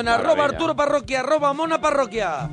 [0.00, 0.44] En arroba.
[0.44, 2.50] Arturo Parroquia, arroba Mona Parroquia?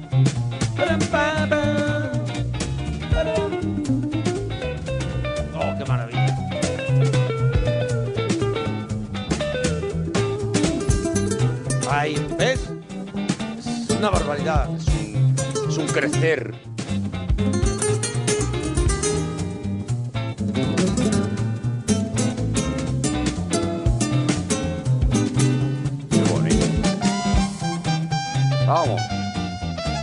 [5.55, 6.37] Oh, qué maravilla.
[11.89, 12.69] Ahí, ¿ves?
[13.59, 14.69] Es una barbaridad.
[14.75, 15.35] Es un,
[15.69, 16.70] es un crecer.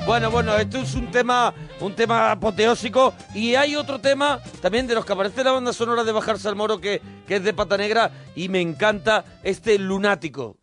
[0.09, 4.94] Bueno, bueno, esto es un tema, un tema apoteósico y hay otro tema también de
[4.94, 7.77] los que aparece la banda sonora de Bajarse al Moro que, que es de Pata
[7.77, 10.57] Negra y me encanta este lunático.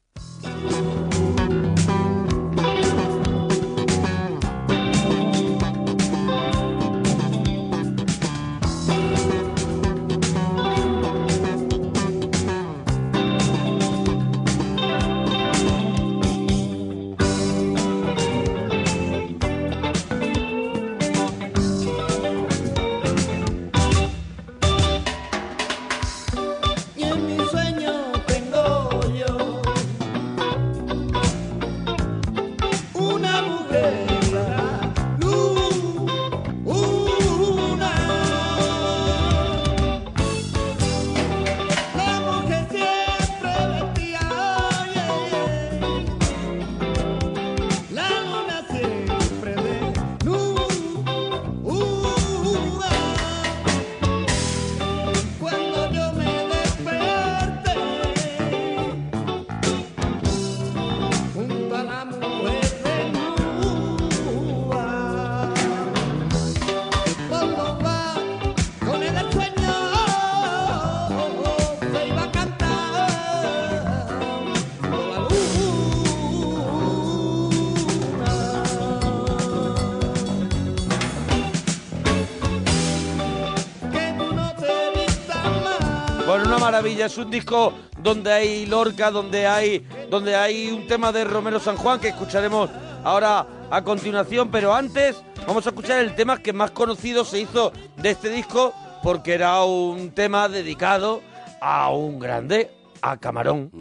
[87.06, 91.78] Es un disco donde hay Lorca, donde hay, donde hay un tema de Romero San
[91.78, 92.70] Juan que escucharemos
[93.04, 97.72] ahora a continuación, pero antes vamos a escuchar el tema que más conocido se hizo
[97.98, 101.22] de este disco porque era un tema dedicado
[101.62, 103.72] a un grande, a Camarón.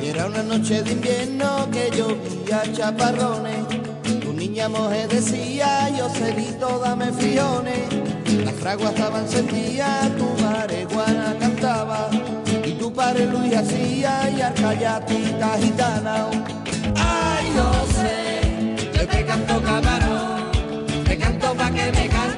[0.00, 3.91] Era una noche de invierno que llovía chaparrones.
[4.42, 7.86] Niña mujer decía, yo cerito, dame friones.
[8.44, 12.10] Las fraguas estaban encendidas, tu marihuana cantaba.
[12.64, 16.26] Y tu padre Luis hacía y arcayatita gitana.
[16.96, 20.50] Ay, yo sé, yo te canto camarón,
[21.04, 22.31] te canto pa' que me cante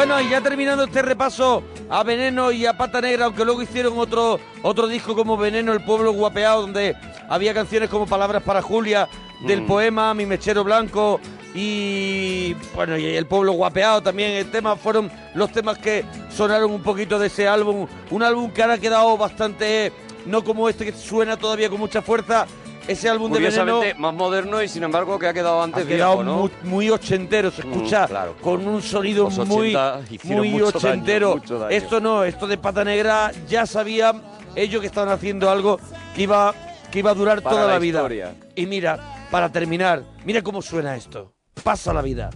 [0.00, 3.98] Bueno, y ya terminando este repaso a Veneno y a Pata Negra, aunque luego hicieron
[3.98, 6.96] otro, otro disco como Veneno, El Pueblo Guapeado, donde
[7.28, 9.10] había canciones como Palabras para Julia,
[9.42, 9.66] del Mm.
[9.66, 11.20] poema Mi Mechero Blanco
[11.54, 14.30] y bueno, y El Pueblo Guapeado también.
[14.30, 17.86] El tema fueron los temas que sonaron un poquito de ese álbum.
[18.10, 19.92] Un álbum que ahora ha quedado bastante,
[20.24, 22.46] no como este que suena todavía con mucha fuerza.
[22.90, 26.16] Ese álbum de Veneno más moderno y sin embargo que ha quedado antes ha quedado
[26.18, 26.36] viejo, ¿no?
[26.38, 28.36] muy, muy ochentero, se Mm, escucha claro.
[28.40, 31.40] con un sonido muy, 80 hicieron muy daño, ochentero.
[31.48, 31.68] daño.
[31.68, 34.22] Esto no, esto de Pata Negra ya sabían
[34.56, 35.78] ellos que estaban haciendo algo
[36.16, 36.52] que iba,
[36.90, 38.34] que iba a durar Para toda la la, vida.
[38.56, 38.98] Y mira,
[39.30, 41.32] para terminar, mira cómo suena esto.
[41.62, 42.30] Pasa la vida.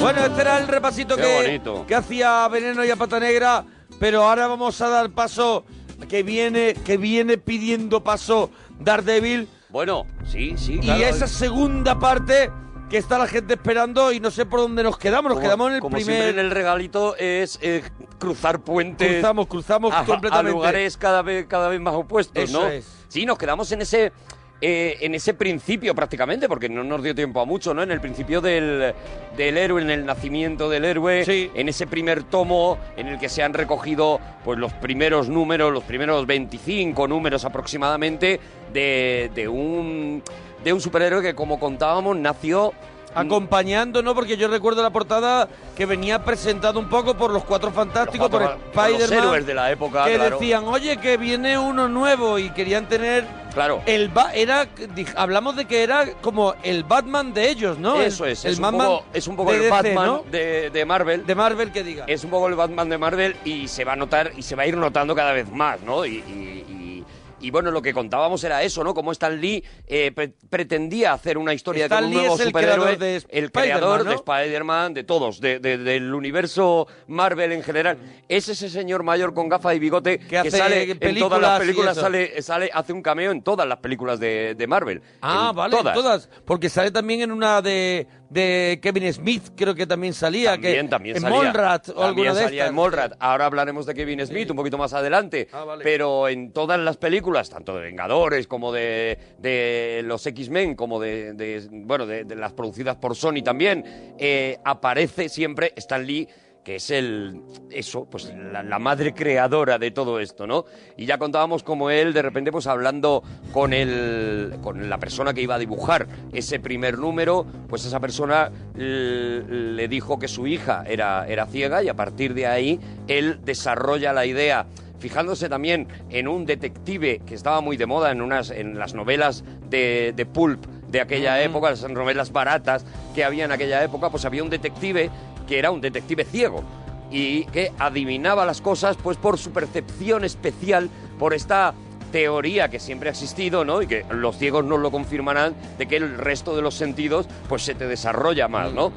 [0.00, 3.64] Bueno, este era el repasito que, hacía Veneno y a Pata Negra,
[3.98, 5.64] pero ahora vamos a dar paso
[6.08, 9.48] que viene, que viene pidiendo paso Daredevil.
[9.70, 10.74] Bueno, sí, sí.
[10.74, 11.04] Y claro.
[11.04, 12.50] esa segunda parte
[12.88, 15.68] que está la gente esperando y no sé por dónde nos quedamos, nos Como- quedamos
[15.68, 16.14] en el como primer...
[16.14, 17.82] siempre en el regalito es eh,
[18.18, 19.12] cruzar puentes.
[19.14, 20.50] Cruzamos, cruzamos a, completamente.
[20.50, 22.68] A lugares cada vez, cada vez más opuestos, Eso ¿no?
[22.68, 22.86] es.
[23.08, 24.12] Sí, nos quedamos en ese...
[24.60, 27.82] eh, en ese principio prácticamente, porque no nos dio tiempo a mucho, ¿no?
[27.82, 28.92] En el principio del,
[29.36, 33.42] del héroe, en el nacimiento del héroe, en ese primer tomo en el que se
[33.42, 38.40] han recogido pues los primeros números, los primeros 25 números aproximadamente
[38.72, 40.22] de, de un
[40.64, 42.72] de un superhéroe que como contábamos nació
[43.14, 44.14] acompañando, ¿no?
[44.14, 48.30] Porque yo recuerdo la portada que venía presentado un poco por los Cuatro Fantásticos, Los
[48.30, 49.46] por cuatro- por los Spider-Man.
[49.46, 50.38] de la época, Que claro.
[50.38, 53.26] decían, oye, que viene uno nuevo y querían tener...
[53.54, 53.82] Claro.
[53.86, 54.68] El ba- era,
[55.16, 58.00] hablamos de que era como el Batman de ellos, ¿no?
[58.00, 60.24] Eso es, el es, un poco, es un poco de el DC, Batman ¿no?
[60.30, 61.26] de, de Marvel.
[61.26, 62.04] De Marvel que diga.
[62.06, 64.62] Es un poco el Batman de Marvel y se va a notar y se va
[64.62, 66.04] a ir notando cada vez más, ¿no?
[66.06, 67.04] Y, y- y-
[67.40, 68.94] y bueno, lo que contábamos era eso, ¿no?
[68.94, 72.40] Como Stan Lee eh, pre- pretendía hacer una historia Stan con un Lee nuevo es
[72.40, 72.74] el superhéroe.
[72.96, 74.10] creador de el creador ¿no?
[74.10, 77.98] de Spider-Man, de todos, de- de- del universo Marvel en general.
[78.28, 81.96] Es ese señor mayor con gafas y bigote que, hace sale en todas las películas,
[81.96, 85.02] sale, sale, hace un cameo en todas las películas de, de Marvel.
[85.22, 85.94] Ah, En vale, todas.
[85.94, 86.28] todas.
[86.44, 90.52] Porque sale también en una de, de Kevin Smith, creo que también salía.
[90.52, 91.38] También, que, también en salía.
[91.38, 92.68] Mallrat o También alguna de salía estas.
[92.70, 93.12] en Mallrat.
[93.18, 95.48] Ahora hablaremos de Kevin Smith un poquito más adelante.
[95.52, 95.82] Ah, vale.
[95.84, 101.32] Pero en todas las películas, tanto de Vengadores como de, de los X-Men, como de,
[101.32, 103.84] de- bueno, de, de las producidas por Sony también,
[104.18, 106.28] eh, aparece siempre Stan Lee
[106.68, 107.40] que es el
[107.70, 110.66] eso, pues la, la madre creadora de todo esto, ¿no?
[110.98, 113.22] Y ya contábamos como él de repente pues hablando
[113.54, 118.52] con el con la persona que iba a dibujar ese primer número, pues esa persona
[118.74, 124.12] le dijo que su hija era era ciega y a partir de ahí él desarrolla
[124.12, 124.66] la idea
[124.98, 129.42] fijándose también en un detective que estaba muy de moda en unas en las novelas
[129.70, 134.24] de, de pulp de aquella época, las novelas baratas que había en aquella época, pues
[134.24, 135.10] había un detective
[135.48, 136.62] que era un detective ciego
[137.10, 141.74] y que adivinaba las cosas pues por su percepción especial, por esta
[142.12, 143.82] teoría que siempre ha existido, ¿no?
[143.82, 147.62] Y que los ciegos nos lo confirmarán de que el resto de los sentidos pues
[147.62, 148.92] se te desarrolla más, ¿no?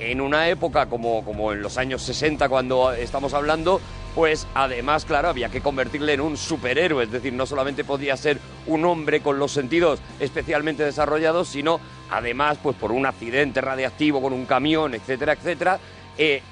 [0.00, 3.80] En una época como, como en los años 60 cuando estamos hablando,
[4.14, 8.38] pues además, claro, había que convertirle en un superhéroe, es decir, no solamente podía ser
[8.66, 11.80] un hombre con los sentidos especialmente desarrollados, sino
[12.10, 15.78] además, pues por un accidente radiactivo con un camión, etcétera, etcétera,
[16.18, 16.42] eh,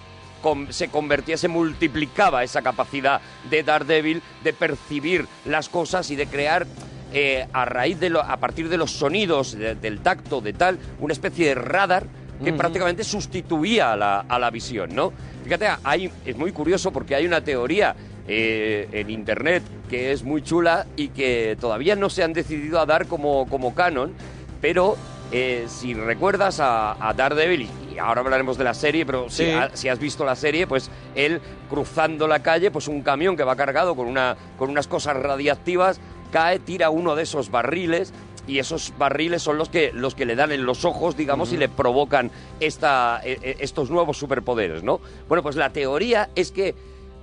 [0.70, 6.66] se convertía, se multiplicaba esa capacidad de Daredevil de percibir las cosas y de crear
[7.12, 10.78] eh, a raíz de lo, a partir de los sonidos, de- del tacto, de tal,
[10.99, 12.07] una especie de radar
[12.45, 15.12] que prácticamente sustituía a la, a la visión, ¿no?
[15.45, 17.95] Fíjate, hay, es muy curioso porque hay una teoría
[18.28, 22.86] eh, en internet que es muy chula y que todavía no se han decidido a
[22.86, 24.12] dar como, como canon,
[24.61, 24.97] pero
[25.32, 29.70] eh, si recuerdas a, a Daredevil, y ahora hablaremos de la serie, pero si, ha-
[29.76, 33.57] si has visto la serie, pues él cruzando la calle, pues un camión que va
[33.57, 38.12] cargado con, una, con unas cosas radiactivas, cae, tira uno de esos barriles
[38.47, 41.57] y esos barriles son los que, los que le dan en los ojos, digamos, y
[41.57, 42.30] le provocan
[42.61, 45.01] esta, eh, eh, estos nuevos superpoderes, ¿no?
[45.28, 46.74] Bueno, pues la teoría es que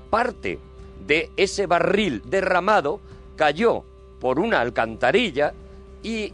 [0.09, 0.59] parte
[1.05, 2.99] de ese barril derramado
[3.35, 3.83] cayó
[4.19, 5.53] por una alcantarilla
[6.03, 6.33] y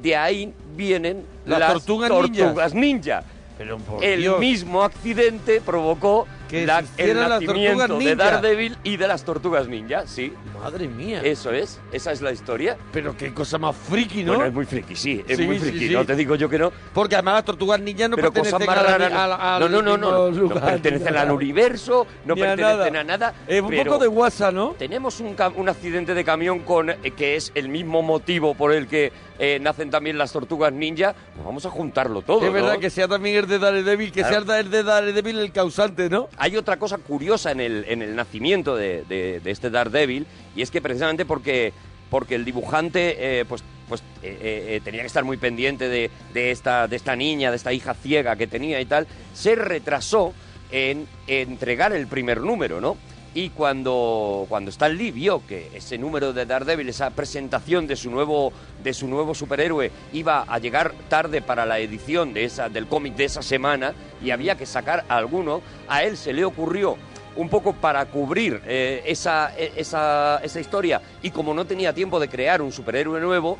[0.00, 3.24] de ahí vienen Las las tortugas ninja.
[3.58, 4.40] Pero por El Dios.
[4.40, 8.14] mismo accidente provocó Que la- el nacimiento de ninja.
[8.14, 10.32] Daredevil y de las tortugas ninja, sí.
[10.62, 11.22] Madre mía.
[11.24, 12.76] Eso es, esa es la historia.
[12.92, 14.34] Pero qué cosa más friki, ¿no?
[14.34, 15.94] Bueno, es muy friki, sí, es Sí, muy friki, sí.
[15.94, 16.70] no te digo yo que no.
[16.92, 19.96] Porque además las tortugas ninjas no pero pertenecen a la- a la- no, no, no,
[19.96, 23.32] no, no, pertenecen al universo, no pertenecen a nada.
[23.48, 24.74] Es un poco de WhatsApp, ¿no?
[24.78, 25.34] Tenemos un,
[25.68, 29.90] accidente de camión con eh, que es el mismo motivo por el que eh, nacen
[29.90, 31.14] también las tortugas ninja.
[31.34, 32.46] Pues vamos a juntarlo todo.
[32.46, 32.80] es verdad ¿no?
[32.80, 34.44] que sea también el de Daredevil, que Claro.
[34.44, 36.28] sea el de Daredevil el causante, ¿no?
[36.42, 40.26] Hay otra cosa curiosa en el, en el nacimiento de, de- de este Daredevil,
[40.56, 41.72] y es que precisamente porque,
[42.10, 46.50] porque el dibujante eh, pues, pues, eh, eh, tenía que estar muy pendiente de, de
[46.50, 50.32] esta, de esta niña, de esta hija ciega que tenía y tal, se retrasó
[50.72, 52.96] en entregar el primer número, ¿no?
[53.34, 58.10] Y cuando, cuando Stan Lee vio que ese número de Daredevil, esa presentación de su
[58.10, 58.52] nuevo,
[58.82, 63.14] de su nuevo superhéroe, iba a llegar tarde para la edición de esa, del cómic
[63.14, 66.96] de esa semana y había que sacar alguno, a él se le ocurrió
[67.34, 71.00] un poco para cubrir eh, esa, e- esa, esa historia.
[71.22, 73.56] Y como no tenía tiempo de crear un superhéroe nuevo,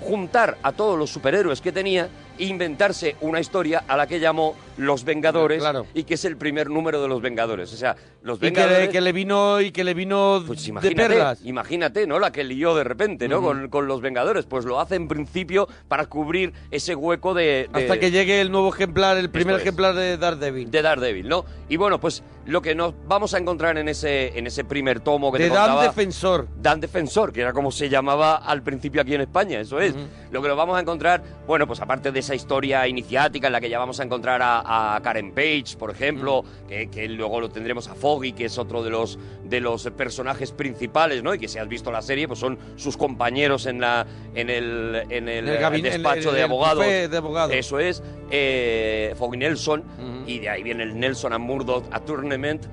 [0.00, 2.08] juntar a todos los superhéroes que tenía
[2.38, 5.86] inventarse una historia a la que llamó Los Vengadores Claro.
[5.94, 7.72] y que es el primer número de Los Vengadores.
[7.72, 8.86] O sea, Los Y que Vengadores...
[8.86, 11.40] le, que le vino y que le vino de Imagínate, perlas.
[11.44, 12.18] imagínate, ¿no?
[12.18, 13.40] La que lió de repente, ¿no?
[13.42, 14.46] Con, con los Vengadores.
[14.46, 17.68] Pues lo hace en principio para cubrir ese hueco de...
[17.72, 19.62] de- Hasta que llegue el nuevo ejemplar, el primer es.
[19.62, 20.70] ejemplar de Daredevil.
[20.70, 21.44] de Daredevil, ¿no?
[21.68, 25.32] Y bueno, pues lo que nos vamos a encontrar en ese, en ese primer tomo
[25.32, 25.82] que De te Dan contaba...
[25.88, 26.46] Defensor.
[26.56, 29.94] Dan Defensor, que era como se llamaba al principio aquí en España, eso es.
[30.30, 33.60] Lo que nos vamos a encontrar, bueno, pues aparte de esa historia iniciática en la
[33.60, 37.48] que ya vamos a encontrar a, a Karen Page, por ejemplo, que, que luego lo
[37.48, 41.34] tendremos a Foggy, que es otro de los, de los personajes principales, ¿no?
[41.34, 45.02] Y que si has visto la serie, pues son sus compañeros en, la, en el,
[45.10, 46.84] en el, el gabin- despacho el- de el abogados.
[46.84, 47.54] de abogados.
[47.54, 48.02] Eso es.
[48.30, 49.84] Eh, Foggy Nelson,
[50.26, 52.00] y de ahí viene el Nelson and Murdoch a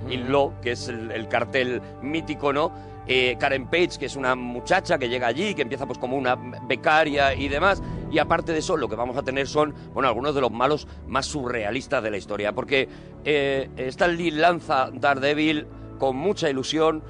[0.10, 2.72] In Law, que es el, el cartel mítico, ¿no?
[3.06, 6.36] Eh, Karen Page, que es una muchacha que llega allí, que empieza pues como una
[6.36, 7.82] becaria y demás.
[8.12, 10.88] Y aparte de eso, lo que vamos a tener son, bueno, algunos de los malos
[11.08, 12.54] más surrealistas de la historia.
[12.54, 12.88] Porque
[13.26, 17.04] eh, Stan Lee lanza Daredevil con mucha ilusión,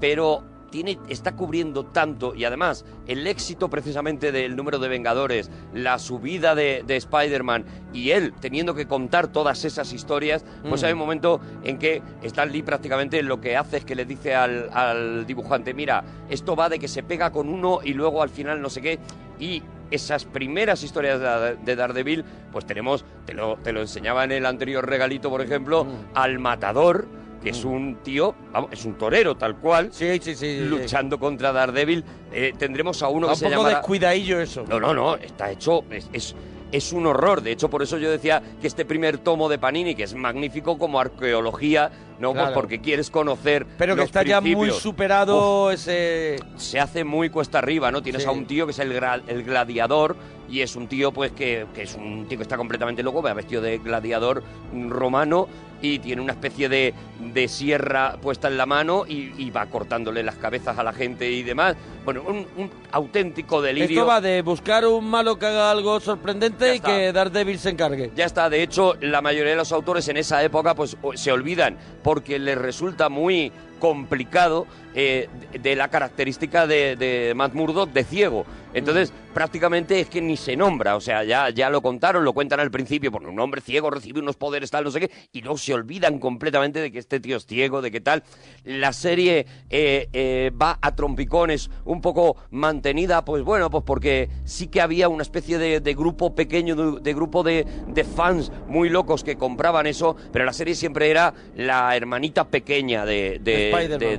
[0.00, 5.98] pero tiene, está cubriendo tanto y además el éxito precisamente del número de Vengadores, la
[5.98, 10.86] subida de, de Spider-Man y él teniendo que contar todas esas historias, pues Mm.
[10.86, 14.34] hay un momento en que Stan Lee prácticamente lo que hace es que le dice
[14.34, 18.30] al, al dibujante, mira, esto va de que se pega con uno y luego al
[18.30, 18.98] final no sé qué,
[19.38, 24.30] y esas primeras historias de, de Daredevil, pues tenemos, te lo, te lo enseñaba en
[24.30, 25.88] el anterior regalito, por ejemplo, Mm.
[26.14, 27.08] al matador,
[27.42, 30.20] que es un tío, vamos, es un torero tal cual, sí,
[30.64, 32.04] luchando contra Daredevil.
[32.32, 33.76] Eh, tendremos a uno que se un poco llama...
[33.76, 34.64] descuidadillo eso.
[34.68, 36.34] No, no, no, está hecho, es, es,
[36.70, 37.40] es un horror.
[37.42, 40.78] De hecho, por eso yo decía que este primer tomo de Panini, que es magnífico
[40.78, 42.34] como arqueología, ¿no?
[42.34, 46.36] Pues porque quieres conocer Pero que los está ya muy superado ese...
[46.56, 48.02] Se hace muy cuesta arriba, ¿no?
[48.02, 48.28] Tienes Sí.
[48.28, 48.92] a un tío que es el,
[49.26, 50.16] el gladiador
[50.50, 53.32] y es un tío, pues, que, que es un tío que está completamente loco, va
[53.32, 54.42] vestido de gladiador
[54.88, 55.48] romano
[55.82, 56.92] y tiene una especie de,
[57.32, 61.30] de sierra puesta en la mano y, y va cortándole las cabezas a la gente
[61.30, 61.74] y demás.
[62.04, 64.00] Bueno, un, un auténtico delirio.
[64.00, 68.10] Esto va de buscar un malo que haga algo sorprendente y que Daredevil se encargue.
[68.14, 71.78] Ya está, de hecho, la mayoría de los autores en esa época pues se olvidan
[72.02, 75.28] porque les resulta muy complicado eh,
[75.60, 78.44] de la característica de, de Matt Murdock de ciego.
[78.72, 82.60] Entonces, prácticamente es que ni se nombra, o sea, ya, ya lo contaron, lo cuentan
[82.60, 85.58] al principio, porque un hombre ciego recibe unos poderes tal, no sé qué, y luego
[85.58, 88.22] se olvidan completamente de que este tío es ciego, de qué tal.
[88.64, 94.68] La serie eh, eh, va a trompicones, un poco mantenida, pues bueno, pues porque sí
[94.68, 98.88] que había una especie de, de grupo pequeño, de, de grupo de, de fans muy
[98.88, 104.18] locos que compraban eso, pero la serie siempre era la hermanita pequeña de, de, de-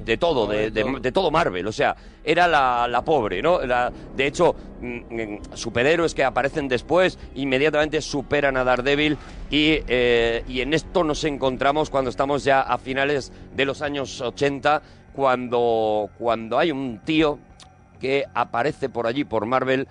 [0.70, 3.62] de todo, de, de- de todo Marvel, o sea, era la, la pobre, ¿no?
[3.62, 9.18] La- de hecho, mm, superhéroes que aparecen después inmediatamente superan a Daredevil
[9.50, 14.22] y, eh, y en esto nos encontramos cuando estamos ya a finales de los años
[14.22, 14.82] 80,
[15.14, 17.40] cuando, cuando hay un tío
[18.00, 19.88] que aparece por allí, por Marvel,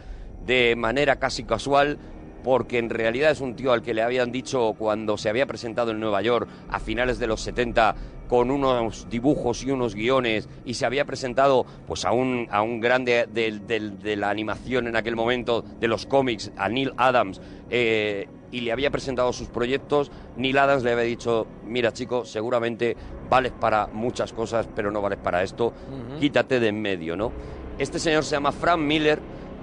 [0.46, 1.98] de manera casi casual,
[2.42, 5.90] porque en realidad es un tío al que le habían dicho cuando se había presentado
[5.90, 7.94] en Nueva York a finales de los 70
[8.28, 12.80] con unos dibujos y unos guiones y se había presentado pues a un, a un
[12.80, 18.28] grande del- de la animación en aquel momento, de los cómics, a Neil Adams, eh,
[18.52, 22.96] y le había presentado sus proyectos, Neil Adams le había dicho, mira chico, seguramente
[23.28, 25.72] vales para muchas cosas, pero no vales para esto,
[26.18, 27.32] quítate de en medio, ¿no?
[27.78, 29.20] Este señor se llama Frank Miller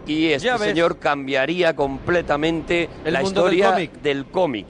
[0.08, 3.78] y este señor cambiaría completamente El la historia.
[3.78, 4.02] Mm.
[4.02, 4.66] del cómic.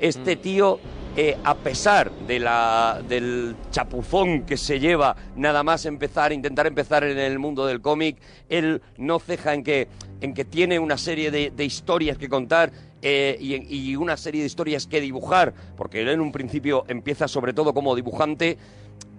[0.00, 0.80] Este tío,
[1.16, 7.04] eh, a pesar de la, del chapuzón que se lleva nada más empezar, intentar empezar
[7.04, 8.16] en el mundo del cómic,
[8.48, 9.88] él no ceja en que,
[10.20, 12.72] en que tiene una serie de, de historias que contar
[13.02, 17.28] eh, y, y una serie de historias que dibujar, porque él en un principio empieza
[17.28, 18.56] sobre todo como dibujante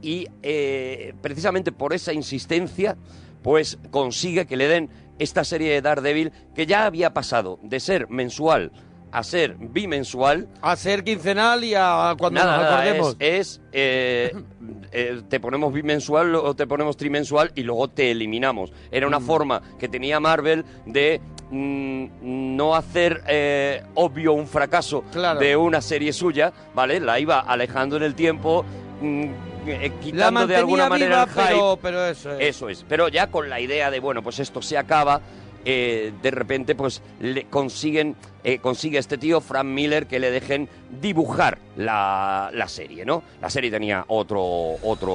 [0.01, 2.97] y eh, precisamente por esa insistencia,
[3.43, 4.89] pues consigue que le den
[5.19, 8.71] esta serie de Daredevil que ya había pasado de ser mensual
[9.13, 10.47] a ser bimensual.
[10.61, 13.15] A ser quincenal y a cuando Nada, nos nada, acordemos.
[13.19, 14.33] es, es, eh,
[14.93, 18.71] eh, te ponemos bimensual o te ponemos trimensual y luego te eliminamos.
[18.89, 25.41] Era una forma que tenía Marvel de mm, no hacer eh, obvio un fracaso Claro.
[25.41, 27.01] de una serie suya, ¿vale?
[27.01, 31.53] La iba alejando en el tiempo, mm, eh, quitando de alguna manera viva, el hype.
[31.53, 32.55] pero, pero eso es.
[32.55, 35.21] Eso es, pero ya con la idea de, bueno, pues esto se acaba,
[35.65, 40.69] eh, de repente pues le consiguen, eh, consigue este tío, Frank Miller, que le dejen
[40.99, 43.23] dibujar la, la serie, ¿no?
[43.41, 44.41] La serie tenía otro,
[44.83, 45.13] otro,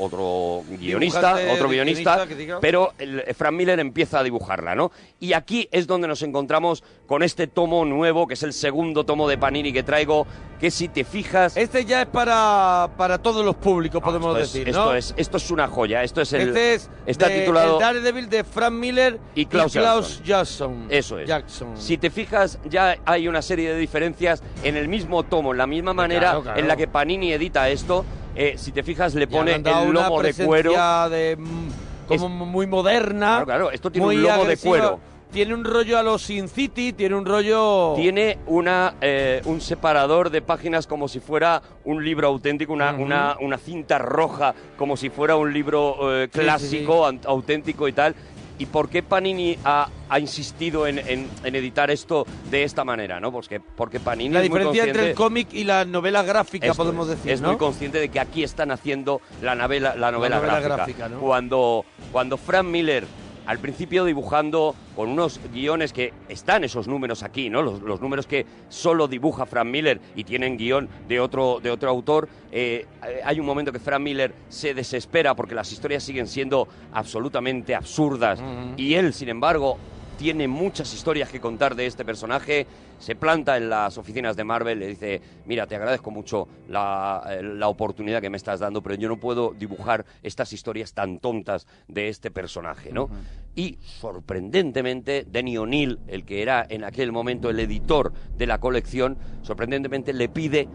[0.00, 2.26] otro guionista, otro guionista,
[2.60, 4.90] pero el, Frank Miller empieza a dibujarla, ¿no?
[5.20, 9.28] Y aquí es donde nos encontramos con este tomo nuevo, que es el segundo tomo
[9.28, 10.26] de Panini que traigo,
[10.58, 11.56] que si te fijas...
[11.56, 14.94] Este ya es para, para todos los públicos, podemos esto es- decir, esto ¿no?
[14.94, 16.48] es, esto es una joya, esto es el...
[16.48, 17.74] este es está de- titulado...
[17.74, 20.24] el Daredevil de Frank Miller y Klaus, Jackson.
[20.24, 20.86] Jackson.
[20.88, 21.28] Eso es.
[21.28, 21.68] Jackson.
[21.76, 25.66] Si te fijas, ya hay una serie de diferencias en el mismo tomo, en la
[25.66, 26.60] misma manera claro, claro.
[26.60, 28.04] en la que Panini edita esto.
[28.36, 30.72] eh, si te fijas, le pone el lomo de cuero.
[31.08, 31.68] de, mm,
[32.08, 33.26] como muy moderna.
[33.44, 35.00] Claro, claro, esto tiene un lomo de cuero.
[35.32, 37.94] Tiene un rollo a los Sin City, tiene un rollo...
[37.96, 43.02] Tiene una, eh, un separador de páginas como si fuera un libro auténtico, una, Ujú.
[43.02, 47.88] una, una cinta roja, como si fuera un libro eh, Sí, sí, clásico, an- auténtico
[47.88, 48.14] y tal.
[48.56, 53.18] ¿Y por qué Panini ha, ha insistido en, en- en editar esto de esta manera?
[53.18, 53.32] ¿no?
[53.32, 57.08] Porque, porque Panini La es muy diferencia entre el cómic y la novela gráfica, podemos
[57.08, 57.48] decir, es ¿no?
[57.48, 60.76] muy consciente de que aquí están haciendo la novela, la novela, novela gráfica.
[60.76, 61.18] gráfica, ¿no?
[61.20, 63.04] Cuando, cuando Frank Miller,
[63.46, 67.62] al principio dibujando con unos guiones que están esos números aquí, ¿no?
[67.62, 71.90] Los, los números que solo dibuja Frank Miller y tienen guion de otro, de otro
[71.90, 72.28] autor.
[72.52, 72.86] eh,
[73.24, 78.40] hay un momento que Frank Miller se desespera porque las historias siguen siendo absolutamente absurdas
[78.76, 79.78] y él, sin embargo,
[80.16, 82.66] tiene muchas historias que contar de este personaje.
[82.98, 87.42] Se planta en las oficinas de Marvel, le dice, mira, te agradezco mucho la, eh,
[87.42, 91.66] la oportunidad que me estás dando, pero yo no puedo dibujar estas historias tan tontas
[91.88, 93.08] de este personaje, ¿no?
[93.54, 99.18] Y sorprendentemente, Denny O'Neill, el que era en aquel momento el editor de la colección,
[99.42, 100.68] sorprendentemente le pide,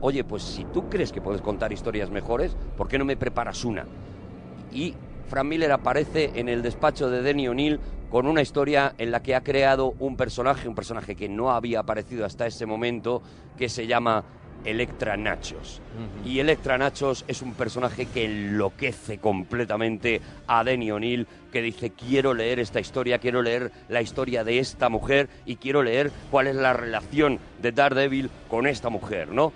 [0.00, 3.64] oye, pues si tú crees que puedes contar historias mejores, ¿por qué no me preparas
[3.64, 3.86] una?
[4.72, 4.94] y
[5.28, 7.80] Frank Miller aparece en el despacho de Denny O'Neill
[8.10, 11.80] con una historia en la que ha creado un personaje, un personaje que no había
[11.80, 13.22] aparecido hasta ese momento,
[13.56, 14.24] que se llama
[14.64, 15.80] Electra Nachos.
[16.24, 22.34] Y Electra Nachos es un personaje que enloquece completamente a Denny O'Neill, que dice, quiero
[22.34, 26.56] leer esta historia, quiero leer la historia de esta mujer y quiero leer cuál es
[26.56, 29.52] la relación de Daredevil con esta mujer, ¿no?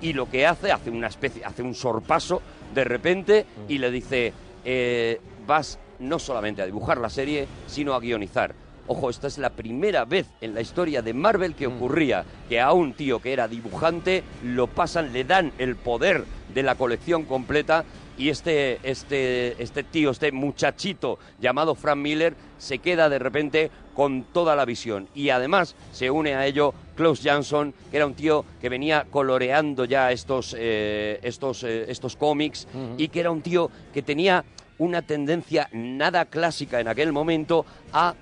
[0.00, 2.40] y lo que hace, hace una especie, hace un sorpaso
[2.74, 4.32] de repente y le dice,
[4.64, 8.54] eh, vas no solamente a dibujar la serie, sino a guionizar.
[8.86, 12.72] Ojo, esta es la primera vez en la historia de Marvel que ocurría que a
[12.72, 16.24] un tío que era dibujante lo pasan, le dan el poder
[16.54, 17.84] de la colección completa
[18.16, 24.24] y este, este, este tío, este muchachito llamado Frank Miller se queda de repente con
[24.24, 25.08] toda la visión.
[25.14, 29.84] Y además se une a ello Klaus Jansson, que era un tío que venía coloreando
[29.84, 34.44] ya estos, eh, estos, eh, estos cómics y que era un tío que tenía
[34.78, 38.14] una tendencia nada clásica en aquel momento a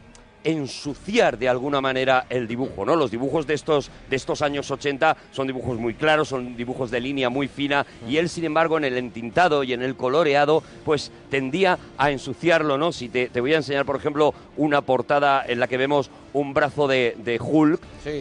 [0.45, 2.95] ensuciar de alguna manera el dibujo, ¿no?
[2.95, 7.01] Los dibujos de estos, de estos años 80 son dibujos muy claros, son dibujos de
[7.01, 11.11] línea muy fina y él, sin embargo, en el entintado y en el coloreado, pues
[11.31, 12.93] tendía a ensuciarlo, ¿no?
[12.93, 16.55] Si te, te voy a enseñar, por ejemplo, una portada en la que vemos un
[16.55, 17.81] brazo de, de Hulk,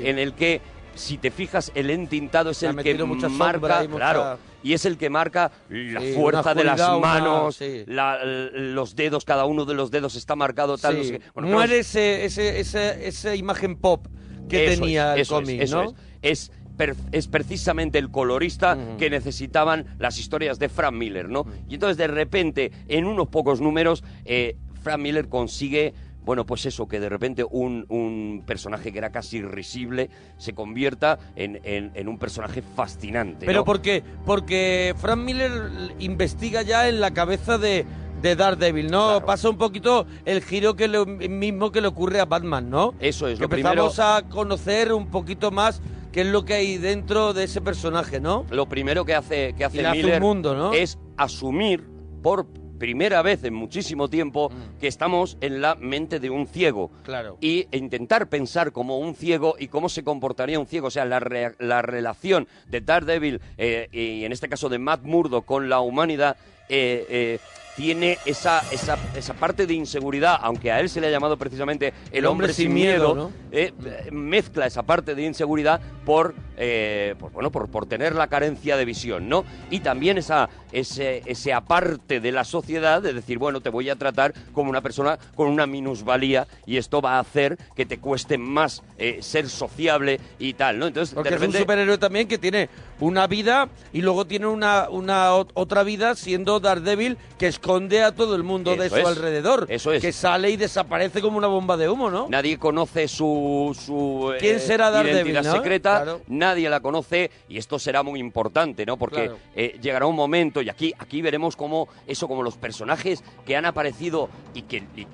[0.10, 0.62] en el que,
[0.96, 2.90] si te fijas, el entintado es el que
[3.30, 7.56] marca, mucha- claro, y es el que marca la Sí, fuerza de las una- manos,
[7.58, 7.84] sí.
[7.86, 10.94] la- l- los dedos, cada uno de los dedos está marcado tal.
[10.96, 10.98] Sí.
[10.98, 11.26] no sé qué.
[11.36, 14.08] Bueno, Muere Klaus- ese, ese, ese- esa imagen pop
[14.50, 15.90] que Eso tenía es, el es, cómic, eso ¿no?
[16.24, 16.50] es.
[16.50, 21.46] Es, per- es precisamente el colorista que necesitaban las historias de Frank Miller, ¿no?
[21.70, 25.94] Y entonces de repente, en unos pocos números, eh, Frank Miller consigue
[26.26, 31.20] bueno, pues eso, que de repente un, un personaje que era casi irrisible se convierta
[31.36, 33.46] en, en- en un personaje fascinante.
[33.46, 33.66] Pero ¿no?
[33.66, 34.04] ¿por qué?
[34.26, 35.52] Porque Frank Miller
[36.00, 37.86] investiga ya en la cabeza de,
[38.22, 39.24] de Daredevil, ¿no?
[39.26, 42.94] Pasa un poquito el giro que lo mismo que le ocurre a Batman, ¿no?
[43.00, 43.84] Eso es, que lo primero...
[43.86, 48.20] empezamos a conocer un poquito más qué es lo que hay dentro de ese personaje,
[48.20, 48.46] ¿no?
[48.50, 50.74] Lo primero que hace, que hace Miller mundo, ¿no?
[50.74, 51.84] es asumir
[52.24, 52.48] por
[52.78, 54.80] primera vez en muchísimo tiempo Mm.
[54.80, 56.92] que estamos en la mente de un ciego.
[57.04, 57.38] Claro.
[57.42, 60.88] Y e intentar pensar como un ciego y cómo se comportaría un ciego.
[60.88, 65.04] O sea, la, re- la relación de Daredevil eh, y en este caso de Matt
[65.04, 66.38] Murdo con la humanidad
[66.70, 67.40] eh, eh,
[67.76, 71.94] tiene esa, esa, esa parte de inseguridad, aunque a él se le ha llamado precisamente
[72.14, 73.32] el, hombre, sin miedo, ¿no?
[73.52, 73.74] eh,
[74.14, 78.86] mezcla esa parte de inseguridad por, eh, por, bueno, por, por tener la carencia de
[78.86, 79.44] visión, ¿no?
[79.70, 80.50] Y también esa,
[80.80, 84.82] ese, ese aparte de la sociedad de decir, bueno, te voy a tratar como una
[84.82, 89.50] persona con una minusvalía y esto va a hacer que te cueste más eh, ser
[89.50, 90.88] sociable y tal, ¿no?
[90.88, 92.70] Entonces, Porque de es un superhéroe también que tiene
[93.00, 98.14] una vida y luego tiene una, una ot- otra vida siendo Daredevil que esconde a
[98.14, 99.06] todo el mundo de su es.
[99.06, 99.66] alrededor.
[99.70, 100.02] Eso es.
[100.02, 102.28] Que sale y desaparece como una bomba de humo, ¿no?
[102.30, 105.58] Nadie conoce su, su eh, ¿Quién será Daredevil, identidad no?
[105.62, 106.22] secreta, Claro.
[106.28, 108.98] nadie la conoce y esto será muy importante, ¿no?
[108.98, 109.38] Porque Claro.
[109.56, 113.66] eh, llegará un momento y aquí, aquí veremos cómo eso, como los personajes que han
[113.66, 114.82] aparecido y que,